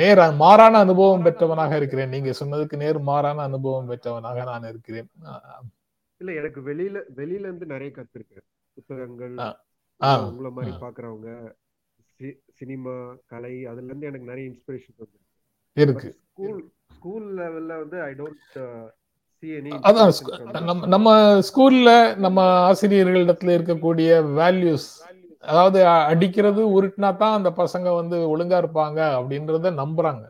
[0.00, 2.12] நேர் மாறான அனுபவம் பெற்றவனாக இருக்கிறேன்.
[2.14, 5.08] நீங்க சொன்னதுக்கு நேர் மாறான அனுபவம் பெற்றவனாக நான் இருக்கிறேன்.
[6.20, 8.46] இல்ல எனக்கு வெளியில வெளியில இருந்து நிறைய கத்துருக்கேன்.
[8.76, 9.34] புத்தகங்கள்
[10.28, 11.30] உங்களை மாதிரி பாக்குறவங்க
[12.60, 12.94] சினிமா
[13.32, 15.18] கலை அதுல இருந்து எனக்கு நிறைய இன்ஸ்பிரேஷன் வந்து
[15.76, 16.08] இருக்கு.
[16.32, 16.60] ஸ்கூல்
[16.96, 18.56] ஸ்கூல் லெவல்ல வந்து ஐ டோன்ட்
[19.88, 21.08] அதான் நம்ம
[21.48, 21.90] ஸ்கூல்ல
[22.24, 22.38] நம்ம
[22.70, 24.88] ஆசிரியர்களிடத்துல இருக்கக்கூடிய வேல்யூஸ்
[25.44, 25.78] அதாவது
[26.10, 30.24] அடிக்கிறது உருட்டினா தான் அந்த பசங்க வந்து ஒழுங்கா இருப்பாங்க அப்படின்றத நம்புறாங்க.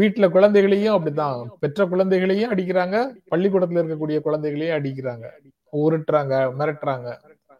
[0.00, 1.40] வீட்டுல குழந்தைகளையும் அப்படிதான்.
[1.62, 2.96] பெற்ற குழந்தைகளையும் அடிக்கிறாங்க
[3.32, 5.26] பள்ளிக்கூடத்துல இருக்கக்கூடிய குழந்தைகளையும் அடிக்கிறாங்க.
[5.72, 7.08] உருட்டுறாங்க மிரட்டுறாங்க.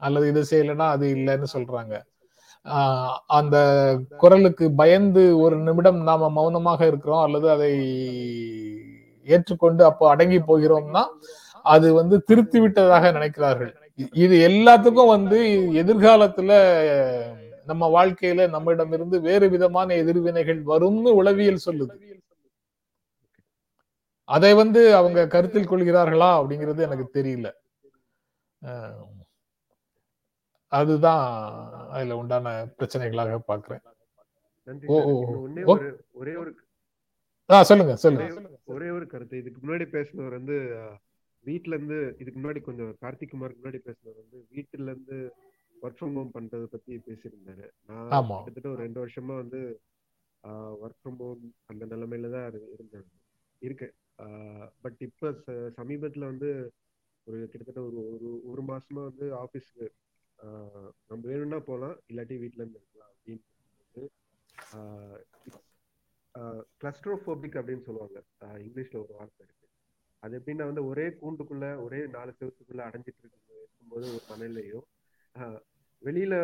[0.06, 1.94] அல்லது இது செய்யலைன்னா அது இல்லைன்னு சொல்றாங்க.
[3.38, 3.56] அந்த
[4.22, 7.70] குரலுக்கு பயந்து ஒரு நிமிடம் நாம மௌனமாக இருக்கிறோம் அல்லது அதை
[9.28, 11.02] ஏற்றுக்கொண்டு அப்போ அடங்கி போகிறோம்னா
[11.64, 13.72] அது வந்து திருத்தி விட்டதாக நினைக்கிறார்கள்.
[14.24, 15.38] இது எல்லாத்துக்கும் வந்து
[15.82, 16.50] எதிர்காலத்துல
[17.64, 21.94] நம்ம வாழ்க்கையில நம்மிடமிருந்து வேறு விதமான எதிர்வினைகள் வரும்னு உளவியல் சொல்லுது.
[24.28, 27.48] அதை வந்து அவங்க கருத்தில் கொள்கிறார்களா அப்படிங்கிறது எனக்கு தெரியல.
[30.72, 31.24] அதுதான்
[31.90, 33.84] அதுல உண்டான பிரச்சனைகளாக பாக்குறேன்
[36.20, 36.52] ஒரே ஒரு
[37.70, 38.26] சொல்லுங்க சொல்லுங்க.
[38.74, 39.40] ஒரே ஒரு கருத்து.
[39.42, 40.56] இதுக்கு முன்னாடி பேசினவர் வந்து
[41.46, 45.16] வீட்ல இருந்து இதுக்கு முன்னாடி கொஞ்சம் கார்த்திக் குமாருக்கு முன்னாடி பேசினவர் வந்து வீட்டுல இருந்து
[45.82, 47.66] ஒர்க் ஃப்ரம் ஹோம் பண்றதை பத்தி பேசியிருந்தாரு.
[47.88, 49.60] நான் கிட்டத்தட்ட ஒரு ரெண்டு வருஷமா வந்து
[50.82, 53.06] ஒர்க் ஃப்ரம் ஹோம் அந்த நிலைமையில தான் இருந்தேன்
[53.62, 53.94] இருக்கேன்
[54.82, 55.30] பட் இப்ப
[55.78, 56.50] சமீபத்துல வந்து
[57.26, 59.86] ஒரு கிட்டத்தட்ட ஒரு ஒரு ஒரு மாசமா வந்து ஆபீஸ்க்கு
[60.38, 63.44] ஆஹ் நம்ம வேணும்னா போகலாம் இல்லாட்டி வீட்ல இருந்து இருக்கலாம் அப்படின்னு
[66.80, 68.18] கிளஸ்ட்ரோஃபோபிக் அப்படின்னு சொல்லுவாங்க.
[68.58, 69.44] இங்கிலீஷ்ல ஒரு வார்த்தை
[70.22, 74.86] அது எப்படின்னா வந்து ஒரே கூண்டுக்குள்ள ஒரே நாலு செவத்துக்குள்ள அடைஞ்சிட்டு இருக்கு இருக்கும்போது ஒரு மனநிலையும்
[75.36, 75.60] ஆஹ்
[76.02, 76.34] வெளியில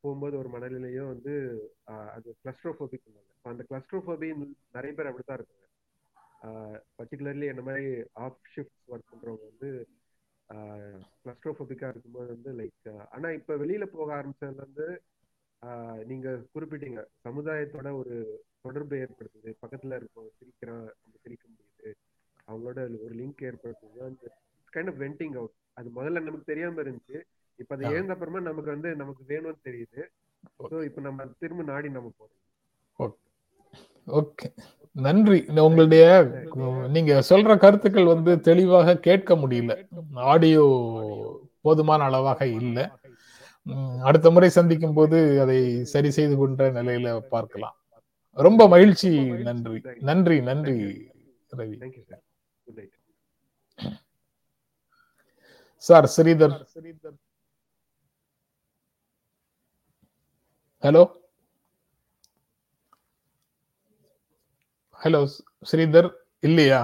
[0.00, 1.32] போகும்போது ஒரு மனநிலையும் வந்து
[1.86, 3.26] ஆஹ் அது கிளஸ்ட்ரோஃபோபிக் சொல்லுவாங்க.
[3.44, 4.28] அந்த கிளஸ்ட்ரோஃபோபி
[4.72, 5.58] நிறைய பேர் அப்படித்தான் இருக்காங்க
[6.98, 9.70] பர்டிகுலர்லி என்ன மாதிரி ஆஃப் ஷிஃப்ட் ஒர்க் பண்றவங்க வந்து
[11.24, 14.86] கிளஸ்ட்ரோஃபோபிக்கா இருக்கும்போது வந்து லைக் ஆனா இப்ப வெளியில போக ஆரம்பிச்சதுல இருந்து
[15.62, 18.14] ஆஹ் நீங்க குறிப்பிட்டீங்க சமுதாயத்தோட ஒரு
[18.62, 19.50] தொடர்பு ஏற்படுத்துது.
[19.62, 20.86] பக்கத்துல இருக்கவங்க சிரிக்கிறான்
[22.50, 24.24] அவங்களோட ஒரு லிங்க் ஏற்படுத்துது அந்த
[24.72, 27.18] கைண்ட் ஆஃப் வெண்டிங் அவுட் அது முதல்ல நமக்கு தெரியாம இருந்துச்சு.
[27.58, 27.84] இப்ப அது.
[27.90, 30.02] எழுந்த அப்புறமா நமக்கு வந்து நமக்கு வேணும்னு தெரியுது.
[30.70, 33.16] ஸோ இப்ப நம்ம திரும்ப நாடி நம்ம போறோம்.
[34.08, 34.46] ஓகே
[34.96, 35.38] நன்றி.
[35.60, 36.04] உங்களுடைய
[36.88, 39.74] நீங்க சொல்ற கருத்துக்கள் வந்து தெளிவாக கேட்க முடியல.
[40.32, 40.64] ஆடியோ
[41.60, 42.84] போதுமான அளவாக இல்லை.
[44.02, 47.76] அடுத்த முறை சந்திக்கும் போது அதை சரி செய்து கொண்ட நிலையில பார்க்கலாம்.
[48.36, 49.12] ரொம்ப மகிழ்ச்சி.
[49.42, 49.78] நன்றி.
[50.00, 50.38] நன்றி.
[50.40, 50.76] நன்றி
[51.52, 51.78] Ravi.
[52.72, 52.98] Thank you
[55.82, 57.16] sir good night sir Sridhar
[60.82, 61.02] hello
[65.00, 65.20] hello
[65.64, 66.08] Sridhar
[66.42, 66.80] இல்லையா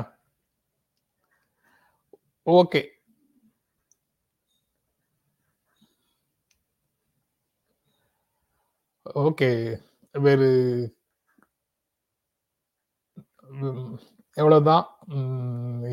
[14.37, 14.75] ஓகே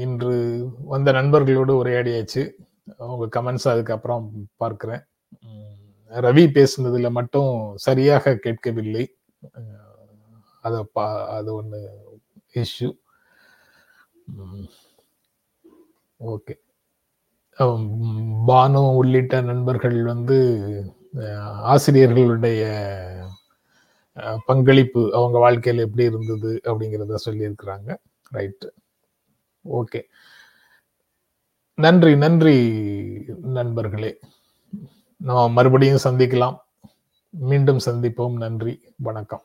[0.03, 0.33] இன்று
[0.91, 2.41] வந்த நண்பர்களோடு உரையாடியாச்சு.
[3.11, 4.25] உங்கள் கமெண்ட்ஸ் அதுக்கப்புறம்
[4.63, 5.03] பார்க்குறேன்.
[6.11, 7.53] ரவி பேசுனதில் மட்டும்
[7.85, 9.05] சரியாக கேட்கவில்லை.
[10.65, 11.05] அதை பா
[11.37, 11.79] அது ஒன்று
[12.63, 12.89] இஷ்யூ
[16.19, 16.53] ஓகே
[18.49, 20.37] பானு உள்ளிட்ட நண்பர்கள் வந்து
[21.73, 22.63] ஆசிரியர்களுடைய
[24.49, 27.91] பங்களிப்பு அவங்க வாழ்க்கையில் எப்படி இருந்தது அப்படிங்கிறத சொல்லியிருக்கிறாங்க.
[28.33, 28.69] ரைட்டு
[29.71, 30.01] ஓகே
[31.75, 32.55] நன்றி நன்றி
[33.41, 34.19] நண்பர்களே.
[35.17, 36.57] நாம் மறுபடியும் சந்திக்கலாம்.
[37.29, 38.33] மீண்டும் சந்திப்போம்.
[38.33, 38.81] நன்றி.
[38.95, 39.41] வணக்கம்.